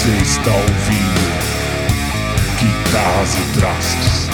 [0.00, 1.20] Você está ouvindo
[2.58, 4.30] Guitarras e Trastes.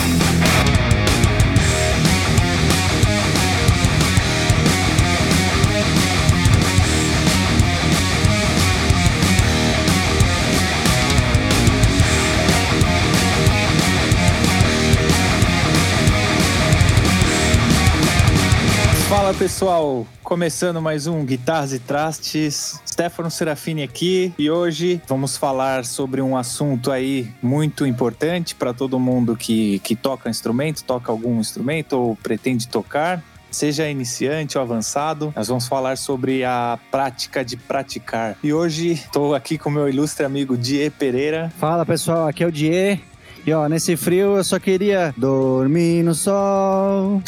[19.27, 22.81] Fala pessoal, começando mais um Guitarras e Trastes.
[22.87, 29.01] Stefano Serafini aqui e hoje vamos falar sobre um assunto aí muito importante para todo
[29.01, 33.21] mundo que, que toca instrumento, toca algum instrumento ou pretende tocar.
[33.51, 38.37] Seja iniciante ou avançado, nós vamos falar sobre a prática de praticar.
[38.45, 41.53] E hoje estou aqui com meu ilustre amigo Die Pereira.
[41.59, 43.03] Fala pessoal, aqui é o Die.
[43.47, 47.23] E ó, nesse frio eu só queria dormir no sol.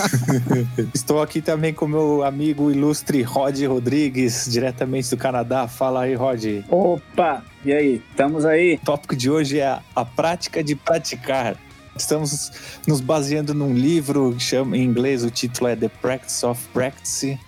[0.92, 5.66] Estou aqui também com meu amigo ilustre Rod Rodrigues, diretamente do Canadá.
[5.66, 6.44] Fala aí, Rod.
[6.68, 7.42] Opa!
[7.64, 8.74] E aí, estamos aí?
[8.74, 11.56] O tópico de hoje é a, a prática de praticar.
[11.96, 12.52] Estamos
[12.86, 17.38] nos baseando num livro que chama em inglês, o título é The Practice of Practice,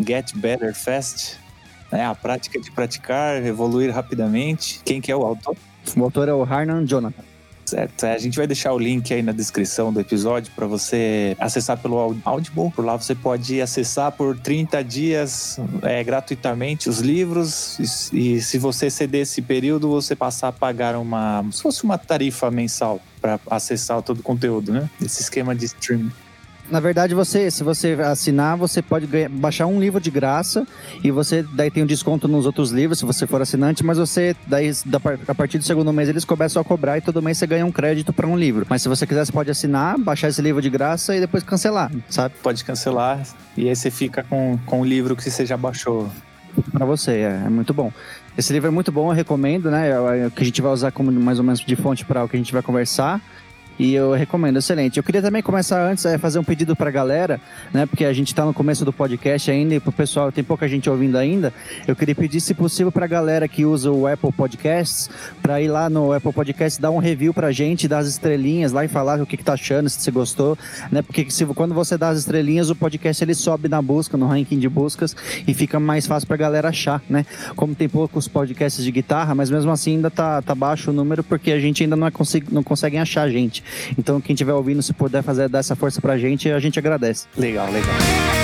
[0.00, 1.36] Get Better Fast.
[1.90, 4.80] É a prática de praticar, evoluir rapidamente.
[4.86, 5.54] Quem que é o autor?
[5.94, 7.31] O autor é o Harnan Jonathan.
[7.72, 8.04] Certo.
[8.04, 11.98] A gente vai deixar o link aí na descrição do episódio para você acessar pelo
[12.22, 12.70] Audible.
[12.70, 18.10] Por lá você pode acessar por 30 dias é, gratuitamente os livros.
[18.12, 21.42] E, e se você ceder esse período, você passar a pagar uma.
[21.50, 24.90] se fosse uma tarifa mensal para acessar todo o conteúdo, né?
[25.00, 26.12] Esse esquema de streaming.
[26.72, 30.66] Na verdade, você, se você assinar, você pode ganhar, baixar um livro de graça
[31.04, 34.34] e você daí tem um desconto nos outros livros se você for assinante, mas você
[34.46, 34.98] daí da,
[35.28, 37.70] a partir do segundo mês eles começam a cobrar e todo mês você ganha um
[37.70, 38.64] crédito para um livro.
[38.70, 41.92] Mas se você quiser, você pode assinar, baixar esse livro de graça e depois cancelar,
[42.08, 42.36] sabe?
[42.42, 43.22] Pode cancelar
[43.54, 46.08] e aí você fica com, com o livro que você já baixou.
[46.70, 47.92] Para você, é, é muito bom.
[48.36, 49.90] Esse livro é muito bom, eu recomendo, né?
[49.90, 52.36] É que a gente vai usar como mais ou menos de fonte para o que
[52.36, 53.20] a gente vai conversar.
[53.78, 54.96] E eu recomendo, excelente.
[54.98, 57.40] Eu queria também começar antes a fazer um pedido pra galera,
[57.72, 57.86] né?
[57.86, 60.88] Porque a gente tá no começo do podcast ainda e pro pessoal, tem pouca gente
[60.88, 61.52] ouvindo ainda.
[61.86, 65.08] Eu queria pedir, se possível, pra galera que usa o Apple Podcasts,
[65.42, 68.84] pra ir lá no Apple Podcasts, dar um review pra gente, dar as estrelinhas lá
[68.84, 70.58] e falar o que, que tá achando, se você gostou,
[70.90, 71.02] né?
[71.02, 74.58] Porque se, quando você dá as estrelinhas, o podcast ele sobe na busca, no ranking
[74.58, 75.16] de buscas,
[75.46, 77.24] e fica mais fácil pra galera achar, né?
[77.56, 81.24] Como tem poucos podcasts de guitarra, mas mesmo assim ainda tá, tá baixo o número,
[81.24, 82.12] porque a gente ainda não, é
[82.50, 83.61] não consegue achar a gente.
[83.98, 87.26] Então, quem estiver ouvindo, se puder fazer dar essa força pra gente, a gente agradece.
[87.36, 88.41] Legal, legal.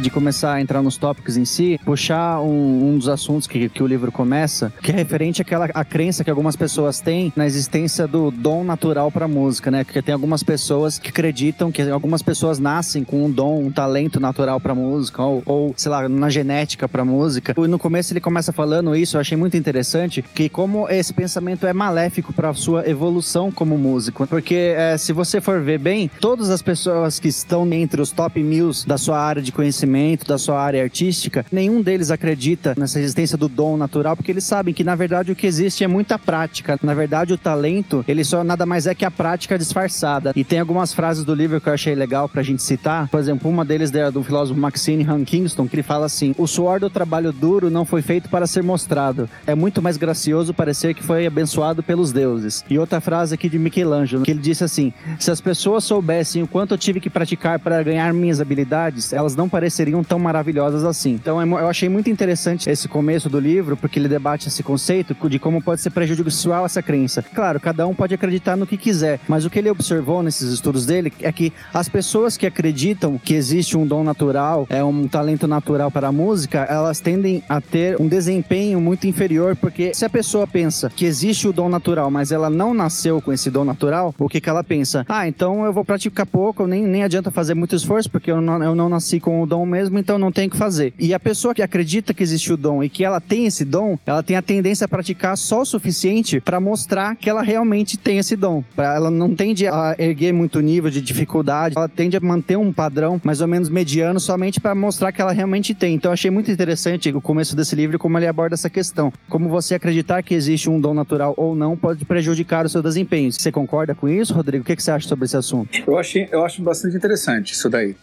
[0.00, 3.82] De começar a entrar nos tópicos em si, puxar um, um dos assuntos que, que,
[3.82, 8.06] o livro começa, que é referente àquela a crença que algumas pessoas têm na existência
[8.06, 9.84] do dom natural para música, né?
[9.84, 14.18] Porque tem algumas pessoas que acreditam que algumas pessoas nascem com um dom, um talento
[14.18, 17.54] natural para música, ou, ou, sei lá, na genética para música.
[17.56, 21.66] E no começo ele começa falando isso, eu achei muito interessante, que como esse pensamento
[21.66, 24.26] é maléfico para sua evolução como músico.
[24.26, 28.42] Porque é, se você for ver bem, todas as pessoas que estão entre os top
[28.42, 29.89] mil da sua área de conhecimento,
[30.26, 34.72] da sua área artística, nenhum deles acredita nessa existência do dom natural, porque eles sabem
[34.74, 36.78] que na verdade o que existe é muita prática.
[36.82, 40.32] Na verdade, o talento, ele só nada mais é que a prática disfarçada.
[40.34, 43.08] E tem algumas frases do livro que eu achei legal pra gente citar.
[43.08, 46.46] Por exemplo, uma deles é do filósofo Maxine Han Kingston, que ele fala assim: "O
[46.46, 49.28] suor do trabalho duro não foi feito para ser mostrado.
[49.46, 53.58] É muito mais gracioso parecer que foi abençoado pelos deuses." E outra frase aqui de
[53.58, 57.58] Michelangelo, que ele disse assim: "Se as pessoas soubessem o quanto eu tive que praticar
[57.58, 61.12] para ganhar minhas habilidades, elas não pareceriam tão maravilhosas assim.
[61.12, 65.38] Então eu achei muito interessante esse começo do livro, porque ele debate esse conceito de
[65.38, 67.22] como pode ser prejudicial essa crença.
[67.22, 70.86] Claro, cada um pode acreditar no que quiser, mas o que ele observou nesses estudos
[70.86, 75.46] dele é que as pessoas que acreditam que existe um dom natural, é um talento
[75.46, 80.10] natural para a música, elas tendem a ter um desempenho muito inferior, porque se a
[80.10, 84.14] pessoa pensa que existe o dom natural, mas ela não nasceu com esse dom natural,
[84.18, 85.04] o que, que ela pensa?
[85.08, 88.62] Ah, então eu vou praticar pouco, nem, nem adianta fazer muito esforço, porque eu não,
[88.62, 90.92] eu não nasci com o dom mesmo, então não tem o que fazer.
[90.98, 93.98] E a pessoa que acredita que existe o dom e que ela tem esse dom,
[94.04, 98.18] ela tem a tendência a praticar só o suficiente para mostrar que ela realmente tem
[98.18, 98.62] esse dom.
[98.76, 103.20] Ela não tende a erguer muito nível de dificuldade, ela tende a manter um padrão
[103.24, 105.94] mais ou menos mediano somente para mostrar que ela realmente tem.
[105.94, 109.12] Então achei muito interessante o começo desse livro como ele aborda essa questão.
[109.28, 113.32] Como você acreditar que existe um dom natural ou não pode prejudicar o seu desempenho.
[113.32, 114.62] Você concorda com isso, Rodrigo?
[114.62, 115.70] O que você acha sobre esse assunto?
[115.86, 117.94] Eu, achei, eu acho bastante interessante isso daí.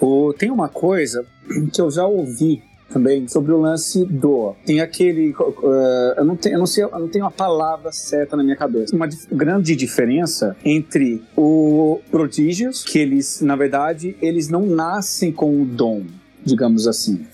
[0.00, 1.24] O, tem uma coisa
[1.72, 4.54] que eu já ouvi também sobre o lance do.
[4.66, 5.30] Tem aquele.
[5.30, 8.56] eh, eu, não tenho, eu, não sei, eu não tenho a palavra certa na minha
[8.56, 8.94] cabeça.
[8.94, 15.62] Uma dif- grande diferença entre o prodígios, que eles, na verdade, eles não nascem com
[15.62, 16.02] o dom,
[16.44, 17.24] digamos assim.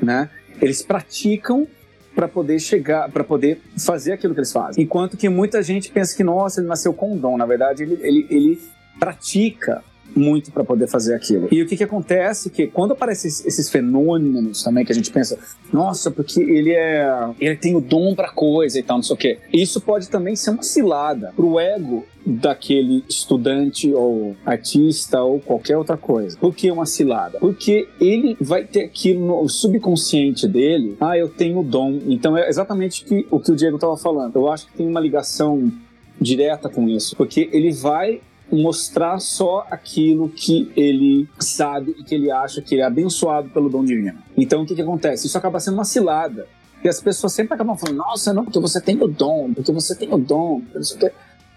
[0.00, 0.30] Né?
[0.62, 1.66] Eles praticam
[2.14, 4.84] para poder chegar, para poder fazer aquilo que eles fazem.
[4.84, 7.36] Enquanto que muita gente pensa que, nossa, ele nasceu com um dom.
[7.36, 8.60] Na verdade, ele, ele, ele
[9.00, 9.82] pratica
[10.14, 11.48] muito para poder fazer aquilo.
[11.50, 15.38] E o que que acontece que quando aparecem esses, fenômenos também que a gente pensa,
[15.72, 17.08] nossa, porque ele é,
[17.40, 19.38] ele tem o dom para coisa e tal, não sei o quê.
[19.52, 25.96] Isso pode também ser uma cilada pro ego daquele estudante ou artista ou qualquer outra
[25.96, 26.36] coisa.
[26.38, 27.38] Por que uma cilada?
[27.38, 32.00] Porque ele vai ter aquilo no subconsciente dele, ah, eu tenho o dom.
[32.06, 34.36] Então é exatamente que- o que o Diego estava falando.
[34.36, 35.72] Eu acho que tem uma ligação
[36.20, 42.30] direta com isso, porque ele vai mostrar só aquilo que ele sabe e que ele
[42.30, 44.18] acha que ele é abençoado pelo dom divino.
[44.36, 45.26] Então o que, que acontece?
[45.26, 46.46] Isso acaba sendo uma cilada.
[46.82, 49.94] E as pessoas sempre acabam falando, nossa, não, porque você tem o dom, porque você
[49.94, 50.62] tem o dom,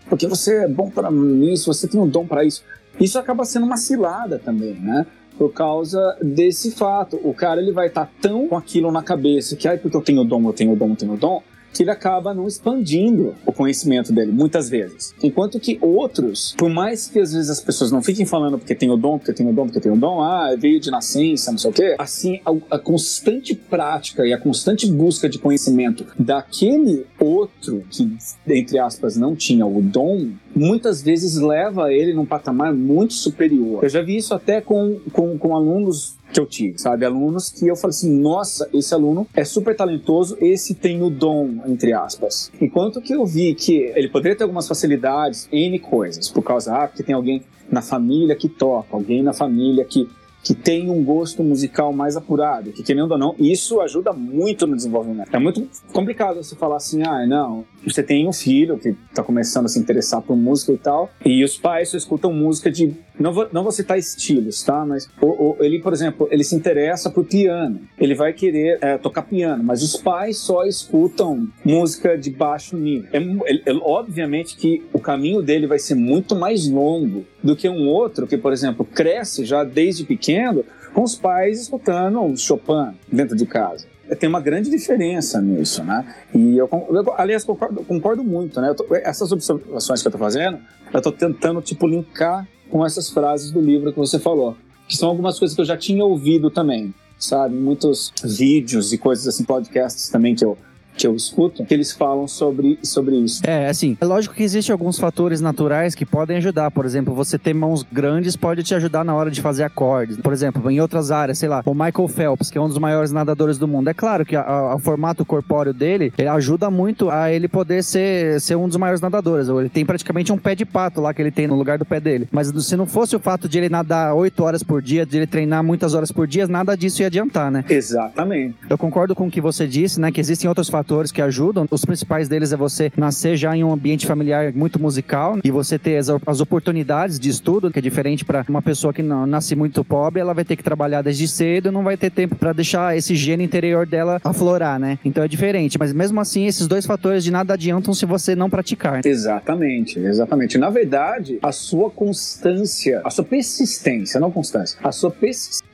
[0.10, 1.10] porque você, é bom para
[1.52, 2.64] isso, você tem o dom para isso.
[3.00, 5.06] Isso acaba sendo uma cilada também, né?
[5.38, 7.20] Por causa desse fato.
[7.24, 10.24] O cara ele vai estar tão com aquilo na cabeça que, ai, porque eu tenho
[10.24, 11.42] dom, eu tenho dom, eu tenho dom,
[11.74, 15.14] que ele acaba não expandindo o conhecimento dele, muitas vezes.
[15.22, 18.90] Enquanto que outros, por mais que às vezes as pessoas não fiquem falando porque tem
[18.90, 21.58] o dom, porque tem o dom, porque tem o dom, ah, veio de nascença, não
[21.58, 27.06] sei o quê, assim, a, a constante prática e a constante busca de conhecimento daquele
[27.20, 28.18] outro que,
[28.48, 33.84] entre aspas, não tinha o dom, muitas vezes leva ele num patamar muito superior.
[33.84, 37.06] Eu já vi isso até com, com, com alunos que eu tive, sabe?
[37.06, 41.50] Alunos que eu falei assim, nossa, esse aluno é super talentoso, esse tem o dom,
[41.68, 42.52] entre aspas.
[42.60, 46.88] Enquanto que eu vi que ele poderia ter algumas facilidades, N coisas, por causa, ah,
[46.88, 50.10] porque tem alguém na família que toca, alguém na família que
[50.44, 54.76] que tem um gosto musical mais apurado, que querendo ou não, isso ajuda muito no
[54.76, 55.30] desenvolvimento.
[55.34, 59.66] É muito complicado você falar assim, ah, não, você tem um filho que tá começando
[59.66, 63.32] a se interessar por música e tal, e os pais só escutam música de, não
[63.34, 67.10] vou, não vou citar estilos, tá, mas o, o- ele, por exemplo, ele se interessa
[67.10, 72.30] por piano, ele vai querer é, tocar piano, mas os pais só escutam música de
[72.32, 73.08] baixo nível.
[73.14, 77.88] É, ele- obviamente que o caminho dele vai ser muito mais longo do que um
[77.88, 83.46] outro que, por exemplo, cresce já desde pequeno com os pais escutando Chopin dentro de
[83.46, 83.86] casa.
[84.20, 86.06] Tem uma grande diferença nisso, né?
[86.36, 88.74] E eu, eu aliás, concordo, concordo muito, né?
[88.74, 90.60] Tô- essas observações que eu tô fazendo,
[90.94, 94.56] eu tô tentando, tipo, linkar com essas frases do livro que você falou,
[94.88, 97.56] que são algumas coisas que eu já tinha ouvido também, sabe?
[97.56, 100.58] Muitos vídeos e coisas assim, podcasts também que eu,
[100.96, 103.42] que eu escuto, que eles falam sobre, sobre isso.
[103.46, 106.70] É, assim, é lógico que existem alguns fatores naturais que podem ajudar.
[106.72, 110.18] Por exemplo, você ter mãos grandes pode te ajudar na hora de fazer acordes.
[110.18, 113.12] Por exemplo, em outras áreas, sei lá, o Michael Phelps, que é um dos maiores
[113.12, 113.90] nadadores do mundo.
[113.90, 117.84] É claro que a- a- o formato corpóreo dele ele ajuda muito a ele poder
[117.84, 119.48] ser, ser um dos maiores nadadores.
[119.48, 122.00] Ele tem praticamente um pé de pato lá que ele tem no lugar do pé
[122.00, 122.28] dele.
[122.32, 125.28] Mas se não fosse o fato de ele nadar 8 horas por dia, de ele
[125.28, 127.64] treinar muitas horas por dia, nada disso ia adiantar, né?
[127.70, 128.56] Exatamente.
[128.70, 130.12] Eu concordo com o que você disse, né?
[130.12, 130.81] Que existem outros fatores
[131.14, 131.66] que ajudam.
[131.70, 135.80] Os principais deles é você nascer já em um ambiente familiar muito musical e você
[135.80, 139.56] ter as, as oportunidades de estudo, que é diferente para uma pessoa que não nasce
[139.56, 142.54] muito pobre, ela vai ter que trabalhar desde cedo e não vai ter tempo para
[142.54, 145.00] deixar esse gênio interior dela aflorar, né?
[145.04, 145.78] Então é diferente.
[145.80, 149.06] Mas mesmo assim, esses dois fatores de nada adiantam se você não praticar.
[149.06, 150.58] Exatamente, exatamente.
[150.58, 155.71] Na verdade, a sua constância, a sua persistência, não constância, a sua persistência,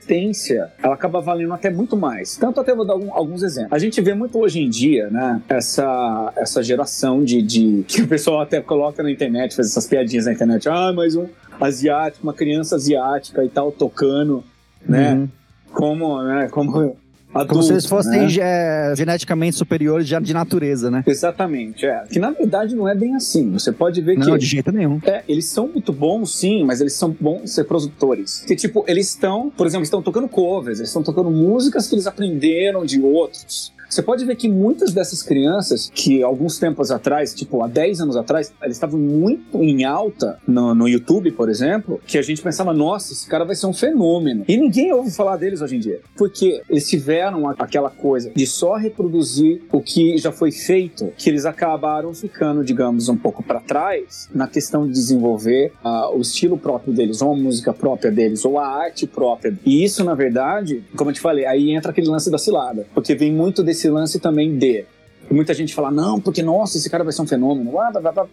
[0.81, 2.37] ela acaba valendo até muito mais.
[2.37, 3.73] Tanto até vou dar algum- alguns exemplos.
[3.73, 8.07] A gente vê muito hoje em dia, né, essa, essa geração de, de- que o
[8.07, 10.67] pessoal até coloca na internet, faz essas piadinhas na internet.
[10.69, 11.27] Ah, mais um
[11.59, 14.43] asiático, uma criança asiática e tal, tocando,
[14.87, 15.27] né, Uhum.
[15.73, 16.95] como, né, como
[17.37, 18.27] adulto, Como se eles fossem né?
[18.39, 21.03] é, geneticamente superiores já de natureza, né?
[21.05, 22.03] Exatamente, é.
[22.09, 23.51] Que na verdade não é bem assim.
[23.53, 24.99] Você pode ver que Não, de jeito nenhum.
[25.05, 28.43] É, eles são muito bons, sim, mas eles são bons ser produtores.
[28.47, 32.07] Que, tipo, eles estão, por exemplo, estão tocando covers, eles estão tocando músicas que eles
[32.07, 33.73] aprenderam de outros.
[33.89, 38.17] Você pode ver que muitas dessas crianças, que alguns tempos atrás, tipo há 10 anos
[38.17, 42.73] atrás, eles estavam muito em alta no, no YouTube, por exemplo, que a gente pensava,
[42.73, 44.43] nossa, esse cara vai ser um fenômeno.
[44.47, 46.01] E ninguém ouve falar deles hoje em dia.
[46.15, 51.45] Porque eles tiveram aquela coisa de só reproduzir o que já foi feito, que eles
[51.45, 56.93] acabaram ficando, digamos, um pouco para trás na questão de desenvolver uh, o estilo próprio
[56.93, 59.57] deles, ou a música própria deles, ou a arte própria.
[59.65, 62.87] E isso, na verdade, como eu te falei, aí entra aquele lance da cilada.
[62.93, 64.85] Porque vem muito desse lance também de.
[65.29, 67.71] Muita gente fala, não, porque nossa, esse cara vai ser um fenômeno.
[67.71, 68.27] Blá, blá, blá, blá,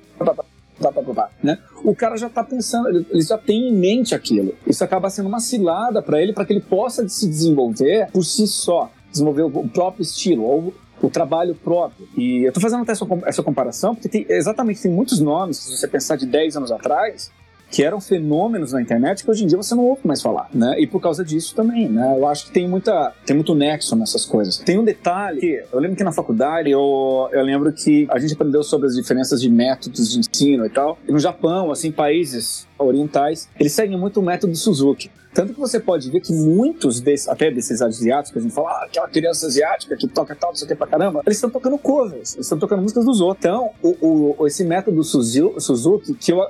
[0.78, 1.58] blá, blá, blá, né?
[1.82, 4.54] O cara já tá pensando, ele já tem em mente aquilo.
[4.66, 8.46] Isso acaba sendo uma cilada para ele, para que ele possa se desenvolver por si
[8.46, 12.08] só, desenvolver o próprio estilo, ou o trabalho próprio.
[12.16, 12.92] E eu tô fazendo até
[13.26, 17.30] essa comparação, porque tem, exatamente tem muitos nomes, se você pensar de 10 anos atrás,
[17.74, 20.76] que eram fenômenos na internet que hoje em dia você não ouve mais falar, né?
[20.78, 22.14] E por causa disso também, né?
[22.16, 24.58] Eu acho que tem muita, tem muito nexo nessas coisas.
[24.58, 28.32] Tem um detalhe que eu lembro que na faculdade eu, eu lembro que a gente
[28.32, 30.96] aprendeu sobre as diferenças de métodos de ensino e tal.
[31.08, 35.10] E no Japão, assim, países orientais, eles seguem muito o método Suzuki.
[35.34, 38.84] Tanto que você pode ver que muitos desses, até desses asiáticos, a gente fala, ah,
[38.84, 41.76] aquela criança asiática que toca tal, não sei o que pra caramba, eles estão tocando
[41.76, 43.44] covers, eles estão tocando músicas dos outros.
[43.44, 46.40] Então, o, o, esse método Suzuki, que eu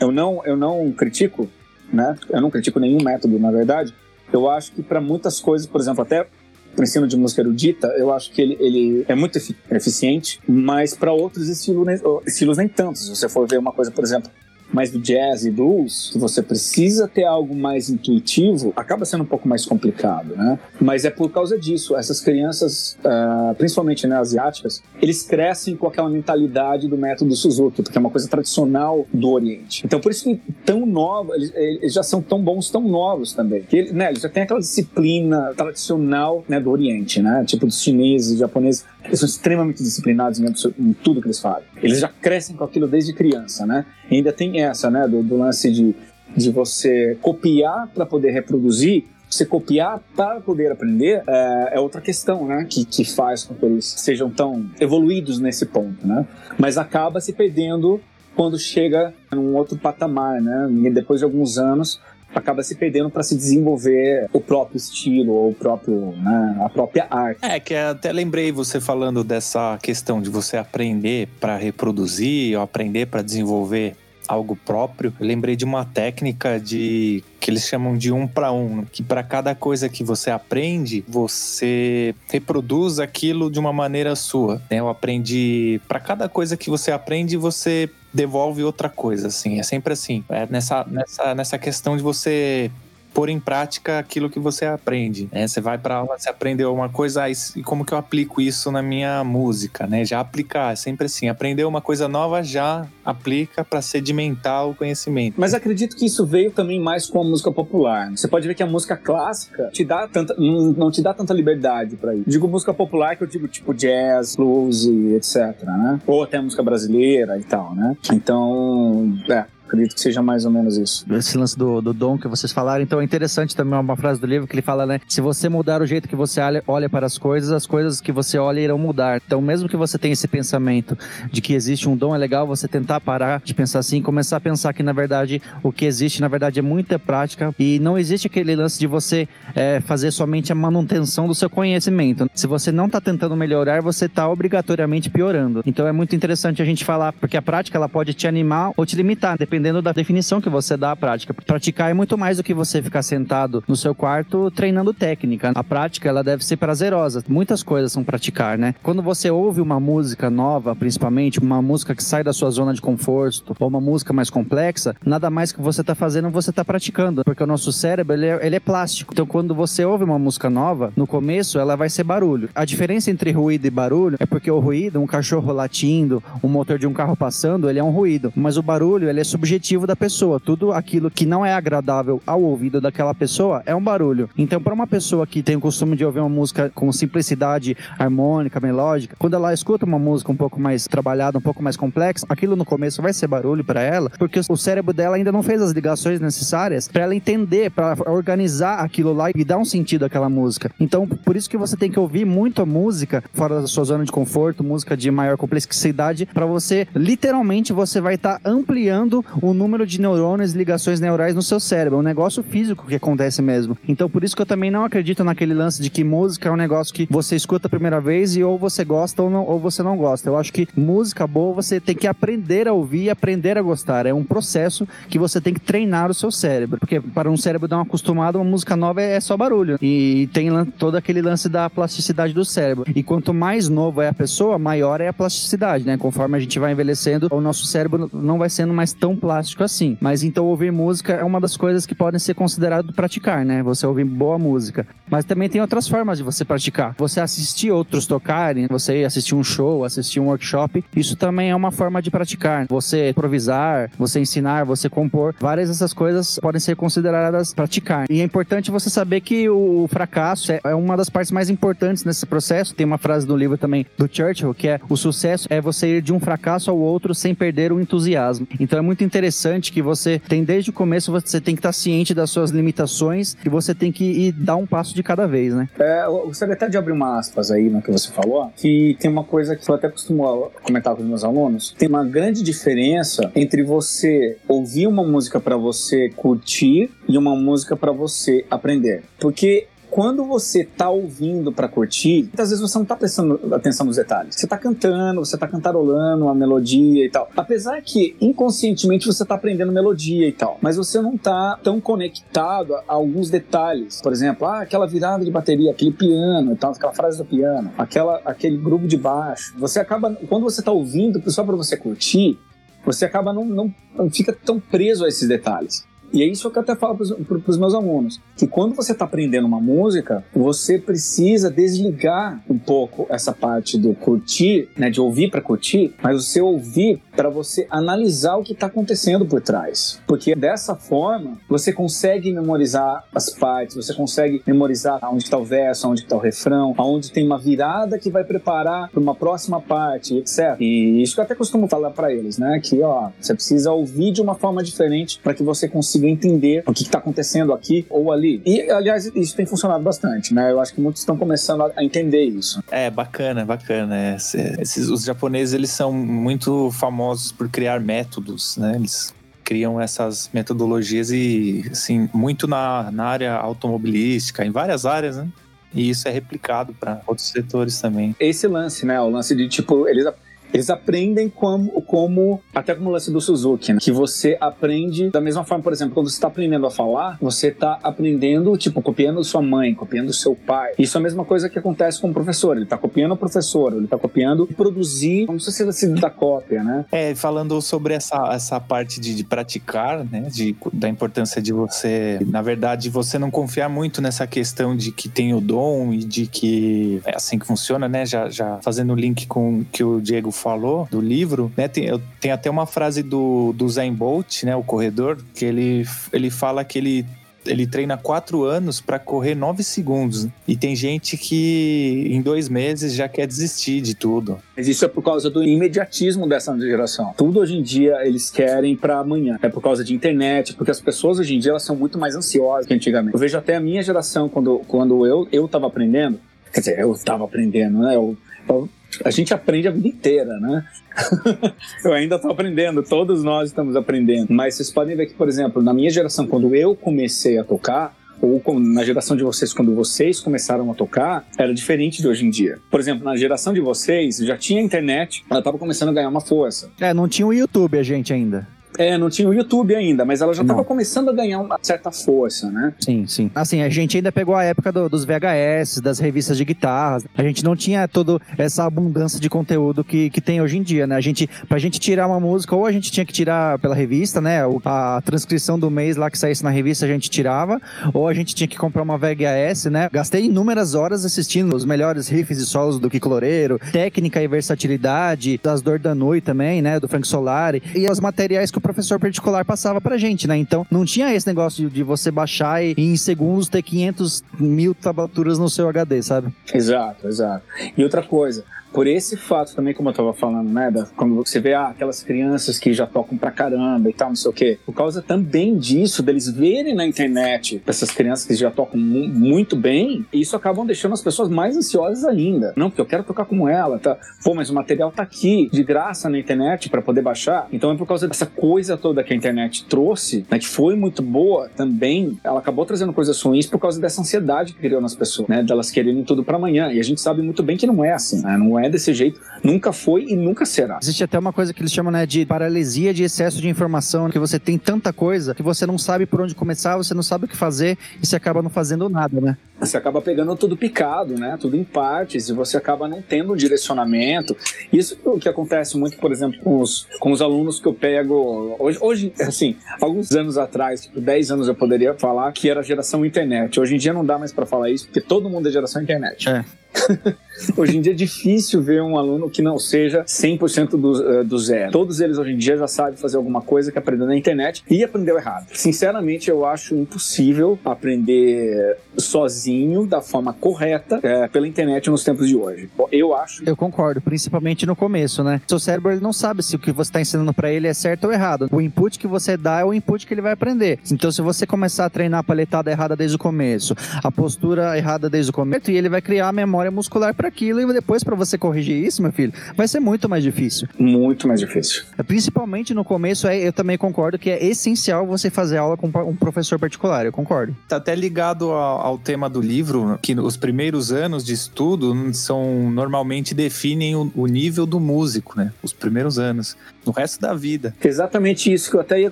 [0.00, 1.48] eu não, eu não critico,
[1.92, 2.16] né?
[2.30, 3.94] Eu não critico nenhum método, na verdade.
[4.32, 6.26] Eu acho que para muitas coisas, por exemplo, até
[6.74, 9.38] para ensino de música erudita, eu acho que ele, ele é muito
[9.70, 11.86] eficiente, mas para outros estilos,
[12.26, 12.98] estilos nem tanto.
[12.98, 14.30] Se você for ver uma coisa, por exemplo,
[14.74, 19.26] mais do jazz e blues, que você precisa ter algo mais intuitivo, acaba sendo um
[19.26, 20.58] pouco mais complicado, né?
[20.80, 21.96] Mas é por causa disso.
[21.96, 27.96] Essas crianças, uh, principalmente né, asiáticas, eles crescem com aquela mentalidade do método Suzuki, porque
[27.96, 29.82] é uma coisa tradicional do Oriente.
[29.86, 33.62] Então, por isso que tão novos, eles, eles, já são tão bons, tão novos também.
[33.62, 37.44] Que ele, né, eles já têm aquela disciplina tradicional né, do Oriente, né?
[37.46, 38.84] Tipo dos chineses, japoneses.
[39.04, 41.64] Eles são extremamente disciplinados em, tudo que eles fazem.
[41.82, 43.84] Eles já crescem com aquilo desde criança, né?
[44.10, 45.94] E ainda tem essa, né, do, do lance de,
[46.36, 52.46] de você copiar para poder reproduzir, você copiar para poder aprender é, é, outra questão,
[52.46, 52.66] né?
[52.68, 56.26] Que, que faz com que eles sejam tão evoluídos nesse ponto, né?
[56.58, 58.00] Mas acaba se perdendo
[58.34, 60.68] quando chega num outro patamar, né?
[60.70, 62.00] E depois de alguns anos
[62.34, 67.06] acaba se perdendo para se desenvolver o próprio estilo ou o próprio, né, a própria
[67.10, 67.40] arte.
[67.42, 73.06] É que até lembrei você falando dessa questão de você aprender para reproduzir ou aprender
[73.06, 75.12] para desenvolver algo próprio.
[75.18, 79.22] Eu lembrei de uma técnica de que eles chamam de um para um, que para
[79.22, 84.62] cada coisa que você aprende, você reproduz aquilo de uma maneira sua.
[84.70, 84.80] Né?
[84.80, 89.58] Eu aprendi para cada coisa que você aprende, você devolve outra coisa, assim.
[89.58, 90.24] É sempre assim.
[90.28, 92.70] É nessa, nessa, nessa questão de você
[93.14, 95.28] pôr em prática aquilo que você aprende.
[95.32, 95.46] Né?
[95.46, 98.82] Você vai para aula, você aprendeu uma coisa, e como que eu aplico isso na
[98.82, 100.04] minha música, né?
[100.04, 101.28] Já aplicar, é sempre assim.
[101.28, 105.36] Aprendeu uma coisa nova, já aplica para sedimentar o conhecimento.
[105.38, 108.10] Mas acredito que isso veio também mais com a música popular.
[108.10, 111.96] Você pode ver que a música clássica te dá tanta, não te dá tanta liberdade
[111.96, 112.24] para ir.
[112.26, 116.00] Digo música popular que eu digo tipo jazz, blues etc, né?
[116.06, 117.96] Ou até música brasileira e tal, né?
[118.12, 119.44] Então, é,
[119.74, 121.04] Acredito que seja mais ou menos isso.
[121.12, 124.26] Esse lance do, do dom que vocês falaram, então é interessante também uma frase do
[124.26, 125.00] livro que ele fala, né?
[125.08, 128.38] Se você mudar o jeito que você olha, para as coisas, as coisas que você
[128.38, 129.20] olha irão mudar.
[129.26, 130.96] Então, mesmo que você tenha esse pensamento
[131.30, 134.36] de que existe um dom, é legal você tentar parar de pensar assim e começar
[134.36, 137.98] a pensar que, na verdade, o que existe, na verdade, é muita prática e não
[137.98, 142.30] existe aquele lance de você é, fazer somente a manutenção do seu conhecimento.
[142.32, 145.62] Se você não está tentando melhorar, você está obrigatoriamente piorando.
[145.66, 148.86] Então, é muito interessante a gente falar, porque a prática ela pode te animar ou
[148.86, 151.32] te limitar, dependendo dependendo da definição que você dá à prática.
[151.32, 155.52] Praticar é muito mais do que você ficar sentado no seu quarto treinando técnica.
[155.54, 157.24] A prática, ela deve ser prazerosa.
[157.26, 158.74] Muitas coisas são praticar, né?
[158.82, 162.82] Quando você ouve uma música nova, principalmente, uma música que sai da sua zona de
[162.82, 167.24] conforto, ou uma música mais complexa, nada mais que você está fazendo, você está praticando.
[167.24, 169.14] Porque o nosso cérebro, ele é, ele é plástico.
[169.14, 172.50] Então, quando você ouve uma música nova, no começo, ela vai ser barulho.
[172.54, 176.78] A diferença entre ruído e barulho é porque o ruído, um cachorro latindo, um motor
[176.78, 178.30] de um carro passando, ele é um ruído.
[178.36, 180.40] Mas o barulho, ele é subjetivo subjetivo da pessoa.
[180.40, 184.28] Tudo aquilo que não é agradável ao ouvido daquela pessoa é um barulho.
[184.36, 188.58] Então, para uma pessoa que tem o costume de ouvir uma música com simplicidade harmônica,
[188.60, 192.56] melódica, quando ela escuta uma música um pouco mais trabalhada, um pouco mais complexa, aquilo
[192.56, 195.70] no começo vai ser barulho para ela, porque o cérebro dela ainda não fez as
[195.70, 200.70] ligações necessárias para ela entender, para organizar aquilo lá e dar um sentido àquela música.
[200.80, 204.04] Então, por isso que você tem que ouvir muito a música fora da sua zona
[204.04, 209.54] de conforto, música de maior complexidade, para você literalmente você vai estar tá ampliando o
[209.54, 211.98] número de neurônios e ligações neurais no seu cérebro.
[211.98, 213.76] É um negócio físico que acontece mesmo.
[213.88, 216.56] Então, por isso que eu também não acredito naquele lance de que música é um
[216.56, 219.82] negócio que você escuta a primeira vez e ou você gosta ou, não, ou você
[219.82, 220.28] não gosta.
[220.28, 224.06] Eu acho que música boa você tem que aprender a ouvir e aprender a gostar.
[224.06, 226.78] É um processo que você tem que treinar o seu cérebro.
[226.78, 229.78] Porque para um cérebro dar uma acostumado, uma música nova é só barulho.
[229.80, 232.84] E tem todo aquele lance da plasticidade do cérebro.
[232.94, 235.96] E quanto mais novo é a pessoa, maior é a plasticidade, né?
[235.96, 239.96] Conforme a gente vai envelhecendo, o nosso cérebro não vai sendo mais tão plástico assim.
[240.02, 243.62] Mas então ouvir música é uma das coisas que podem ser considerado praticar, né?
[243.62, 244.86] Você ouvir boa música.
[245.10, 246.94] Mas também tem outras formas de você praticar.
[246.98, 251.70] Você assistir outros tocarem, você assistir um show, assistir um workshop, isso também é uma
[251.70, 252.66] forma de praticar.
[252.68, 258.04] Você improvisar, você ensinar, você compor, várias dessas coisas podem ser consideradas praticar.
[258.10, 262.04] E é importante você saber que o fracasso é, é uma das partes mais importantes
[262.04, 262.74] nesse processo.
[262.74, 266.02] Tem uma frase do livro também do Churchill que é o sucesso é você ir
[266.02, 268.46] de um fracasso ao outro sem perder o entusiasmo.
[268.60, 272.12] Então é muito interessante que você tem desde o começo você tem que estar ciente
[272.12, 275.68] das suas limitações e você tem que ir dar um passo de cada vez, né?
[275.78, 279.08] É, eu gostaria até de abrir uma aspas aí no que você falou, que tem
[279.08, 281.72] uma coisa que eu até costumo comentar com os meus alunos.
[281.78, 287.76] Tem uma grande diferença entre você ouvir uma música para você curtir e uma música
[287.76, 289.04] para você aprender.
[289.20, 293.94] Porque quando você tá ouvindo para curtir, muitas vezes você não tá prestando atenção nos
[293.94, 294.34] detalhes.
[294.34, 297.30] Você tá cantando, você tá cantarolando a melodia e tal.
[297.36, 302.74] Apesar que inconscientemente você tá aprendendo melodia e tal, mas você não tá tão conectado
[302.74, 304.02] a alguns detalhes.
[304.02, 307.70] Por exemplo, ah, aquela virada de bateria, aquele piano e tal, aquela frase do piano,
[307.78, 309.54] aquela, aquele grupo de baixo.
[309.60, 312.36] Você acaba, quando você tá ouvindo só para você curtir,
[312.84, 315.86] você acaba não, não, não fica tão preso a esses detalhes.
[316.12, 319.04] E é isso que eu até falo para os meus alunos, que quando você está
[319.04, 325.30] aprendendo uma música, você precisa desligar um pouco essa parte do curtir, né, de ouvir
[325.30, 330.00] para curtir, mas você ouvir para você analisar o que está acontecendo por trás.
[330.06, 335.88] Porque dessa forma, você consegue memorizar as partes, você consegue memorizar onde está o verso,
[335.88, 340.16] onde está o refrão, aonde tem uma virada que vai preparar para uma próxima parte,
[340.18, 340.56] etc.
[340.60, 344.12] E isso que eu até costumo falar para eles, né, que ó, você precisa ouvir
[344.12, 348.12] de uma forma diferente para que você consiga entender o que está acontecendo aqui ou
[348.12, 348.42] ali.
[348.44, 350.50] E, aliás, isso tem funcionado bastante, né?
[350.50, 352.62] Eu acho que muitos estão começando a entender isso.
[352.70, 354.16] É, bacana, bacana.
[354.16, 357.03] Esses, os japoneses, eles são muito famosos
[357.36, 358.74] por criar métodos, né?
[358.76, 365.28] Eles criam essas metodologias e, assim, muito na, na área automobilística, em várias áreas, né?
[365.74, 368.14] E isso é replicado para outros setores também.
[368.20, 369.00] Esse lance, né?
[369.00, 370.06] O lance de tipo, eles
[370.54, 373.80] eles aprendem como, como até como o lance do Suzuki, né?
[373.82, 377.48] que você aprende da mesma forma, por exemplo, quando você está aprendendo a falar, você
[377.48, 380.72] está aprendendo, tipo, copiando sua mãe, copiando seu pai.
[380.78, 382.54] Isso é a mesma coisa que acontece com o professor.
[382.54, 386.62] Ele está copiando o professor, ele está copiando e produzir como se fosse da cópia,
[386.62, 386.84] né?
[386.92, 390.28] É, falando sobre essa, essa parte de, de praticar, né?
[390.30, 395.08] De, da importância de você, na verdade, você não confiar muito nessa questão de que
[395.08, 398.06] tem o dom e de que é assim que funciona, né?
[398.06, 401.66] Já, já fazendo o link com que o Diego falou do livro, né?
[401.66, 401.88] Tem,
[402.20, 404.54] tem até uma frase do, do Zen Bolt, né?
[404.54, 407.06] O corredor, que ele, ele fala que ele
[407.46, 410.26] ele treina quatro anos para correr nove segundos.
[410.48, 414.38] E tem gente que em dois meses já quer desistir de tudo.
[414.56, 417.12] Mas isso é por causa do imediatismo dessa geração.
[417.18, 419.38] Tudo hoje em dia eles querem para amanhã.
[419.42, 422.16] É por causa de internet, porque as pessoas hoje em dia elas são muito mais
[422.16, 423.12] ansiosas que antigamente.
[423.12, 426.18] Eu vejo até a minha geração, quando, quando eu, eu tava aprendendo,
[426.50, 427.94] quer dizer, eu tava aprendendo, né?
[427.94, 428.16] Eu,
[428.48, 428.70] eu
[429.04, 430.64] a gente aprende a vida inteira, né?
[431.84, 434.32] eu ainda estou aprendendo, todos nós estamos aprendendo.
[434.32, 437.96] Mas vocês podem ver que, por exemplo, na minha geração, quando eu comecei a tocar,
[438.20, 442.30] ou na geração de vocês, quando vocês começaram a tocar, era diferente de hoje em
[442.30, 442.58] dia.
[442.70, 446.20] Por exemplo, na geração de vocês, já tinha internet, ela estava começando a ganhar uma
[446.20, 446.70] força.
[446.80, 448.46] É, não tinha o YouTube a gente ainda.
[448.78, 451.90] É, não tinha o YouTube ainda, mas ela já estava começando a ganhar uma certa
[451.90, 452.72] força, né?
[452.80, 453.30] Sim, sim.
[453.34, 457.04] Assim, a gente ainda pegou a época do, dos VHS, das revistas de guitarras.
[457.16, 460.86] A gente não tinha toda essa abundância de conteúdo que, que tem hoje em dia,
[460.86, 460.96] né?
[460.96, 464.20] A gente, pra gente tirar uma música, ou a gente tinha que tirar pela revista,
[464.20, 464.40] né?
[464.64, 467.60] A transcrição do mês lá que saísse na revista a gente tirava,
[467.92, 469.88] ou a gente tinha que comprar uma VHS, né?
[469.92, 475.38] Gastei inúmeras horas assistindo os melhores riffs e solos do Kiko Loureiro, técnica e versatilidade,
[475.42, 476.80] das Dor da Noite também, né?
[476.80, 480.38] Do Frank Solari, e os materiais que o professor particular passava pra gente, né?
[480.38, 485.38] Então não tinha esse negócio de, você baixar e, em segundos ter 500 mil tablaturas
[485.38, 486.34] no seu HD, sabe?
[486.52, 487.44] Exato, exato.
[487.76, 488.42] E outra coisa,
[488.74, 490.68] por esse fato também, como eu tava falando, né?
[490.68, 494.16] Da, quando você vê ah, aquelas crianças que já tocam pra caramba e tal, não
[494.16, 494.58] sei o quê.
[494.66, 499.54] Por causa também disso, deles verem na internet essas crianças que já tocam mu muito
[499.54, 502.52] bem, isso acabam deixando as pessoas mais ansiosas ainda.
[502.56, 503.96] Não, porque eu quero tocar como ela, tá?
[504.24, 507.46] Pô, mas o material tá aqui, de graça na internet para poder baixar.
[507.52, 510.38] Então é por causa dessa coisa toda que a internet trouxe, né?
[510.38, 514.58] Que foi muito boa também, ela acabou trazendo coisas ruins por causa dessa ansiedade que
[514.58, 515.44] criou nas pessoas, né?
[515.44, 516.72] Delas quererem tudo para amanhã.
[516.72, 518.36] E a gente sabe muito bem que não é assim, né?
[518.36, 520.78] Não é desse jeito, nunca foi e nunca será.
[520.82, 524.18] Existe até uma coisa que eles chamam né, de paralisia de excesso de informação, que
[524.18, 527.28] você tem tanta coisa que você não sabe por onde começar, você não sabe o
[527.28, 529.36] que fazer e você acaba não fazendo nada, né?
[529.60, 531.38] Você acaba pegando tudo picado, né?
[531.40, 534.36] Tudo em partes e você acaba não tendo um direcionamento.
[534.72, 537.74] Isso é o que acontece muito, por exemplo, com os, com os alunos que eu
[537.74, 542.62] pego hoje, hoje, assim, alguns anos atrás, tipo 10 anos eu poderia falar que era
[542.62, 543.58] geração internet.
[543.60, 546.28] Hoje em dia não dá mais para falar isso, porque todo mundo é geração internet.
[546.28, 546.44] É.
[547.56, 551.38] hoje em dia é difícil ver um aluno que não seja 100% do, uh, do
[551.38, 551.72] zero.
[551.72, 554.82] Todos eles hoje em dia já sabem fazer alguma coisa que aprendeu na internet e
[554.84, 555.46] aprendeu errado.
[555.52, 562.36] Sinceramente, eu acho impossível aprender sozinho, da forma correta, é, pela internet nos tempos de
[562.36, 562.68] hoje.
[562.92, 563.42] Eu acho.
[563.44, 565.40] Eu concordo, principalmente no começo, né?
[565.46, 568.04] Seu cérebro ele não sabe se o que você está ensinando para ele é certo
[568.04, 568.48] ou errado.
[568.52, 570.78] O input que você dá é o input que ele vai aprender.
[570.90, 575.10] Então, se você começar a treinar a paletada errada desde o começo, a postura errada
[575.10, 578.14] desde o começo, e ele vai criar a memória muscular para aquilo, e depois para
[578.14, 580.68] você corrigir isso, meu filho, vai ser muito mais difícil.
[580.78, 581.84] Muito mais difícil.
[582.06, 586.16] Principalmente no começo, é, eu também concordo que é essencial você fazer aula com um
[586.16, 587.56] professor particular, eu concordo.
[587.68, 592.70] Tá até ligado ao, ao tema do livro, que os primeiros anos de estudo são
[592.70, 595.52] normalmente definem o, o nível do músico, né?
[595.62, 596.56] Os primeiros anos.
[596.84, 597.74] No resto da vida.
[597.82, 599.10] Exatamente isso que eu até ia,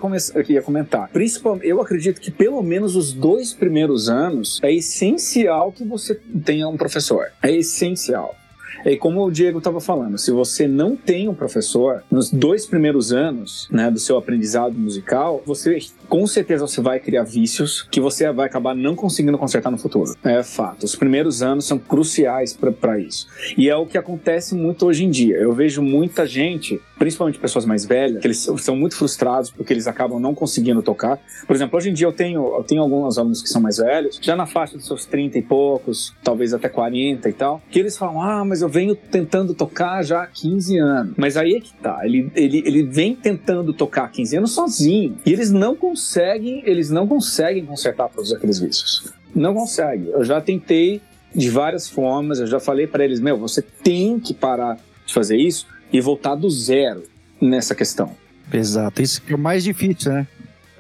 [0.49, 1.09] ia comentar.
[1.09, 6.69] Principalmente, eu acredito que pelo menos os dois primeiros anos é essencial que você tenha
[6.69, 7.29] um professor.
[7.43, 8.37] É essencial.
[8.85, 13.13] E como o Diego estava falando, se você não tem um professor nos dois primeiros
[13.13, 15.79] anos né, do seu aprendizado musical, você
[16.09, 20.15] com certeza você vai criar vícios que você vai acabar não conseguindo consertar no futuro.
[20.25, 20.85] É fato.
[20.85, 23.29] Os primeiros anos são cruciais para isso.
[23.57, 25.37] E é o que acontece muito hoje em dia.
[25.37, 29.89] Eu vejo muita gente, principalmente pessoas mais velhas, que eles são muito frustrados porque eles
[29.89, 31.19] acabam não conseguindo tocar.
[31.49, 34.21] Por exemplo, hoje em dia eu tenho, eu tenho alguns alunos que são mais velhos,
[34.23, 37.99] já na faixa dos seus 30 e poucos, talvez até 40 e tal, que eles
[37.99, 41.15] falam: Ah, mas eu venho tentando tocar já há 15 anos.
[41.17, 42.03] Mas aí é que tá.
[42.05, 45.19] Ele, ele, ele vem tentando tocar há 15 anos sozinho.
[45.27, 49.13] E eles não conseguem eles não conseguem consertar todos aqueles vícios.
[49.35, 50.07] Não conseguem.
[50.11, 51.03] Eu já tentei
[51.35, 55.37] de várias formas, eu já falei para eles, meu, você tem que parar de fazer
[55.37, 57.05] isso e voltar do zero
[57.41, 58.17] nessa questão.
[58.53, 60.27] Exato, isso é o mais difícil, né?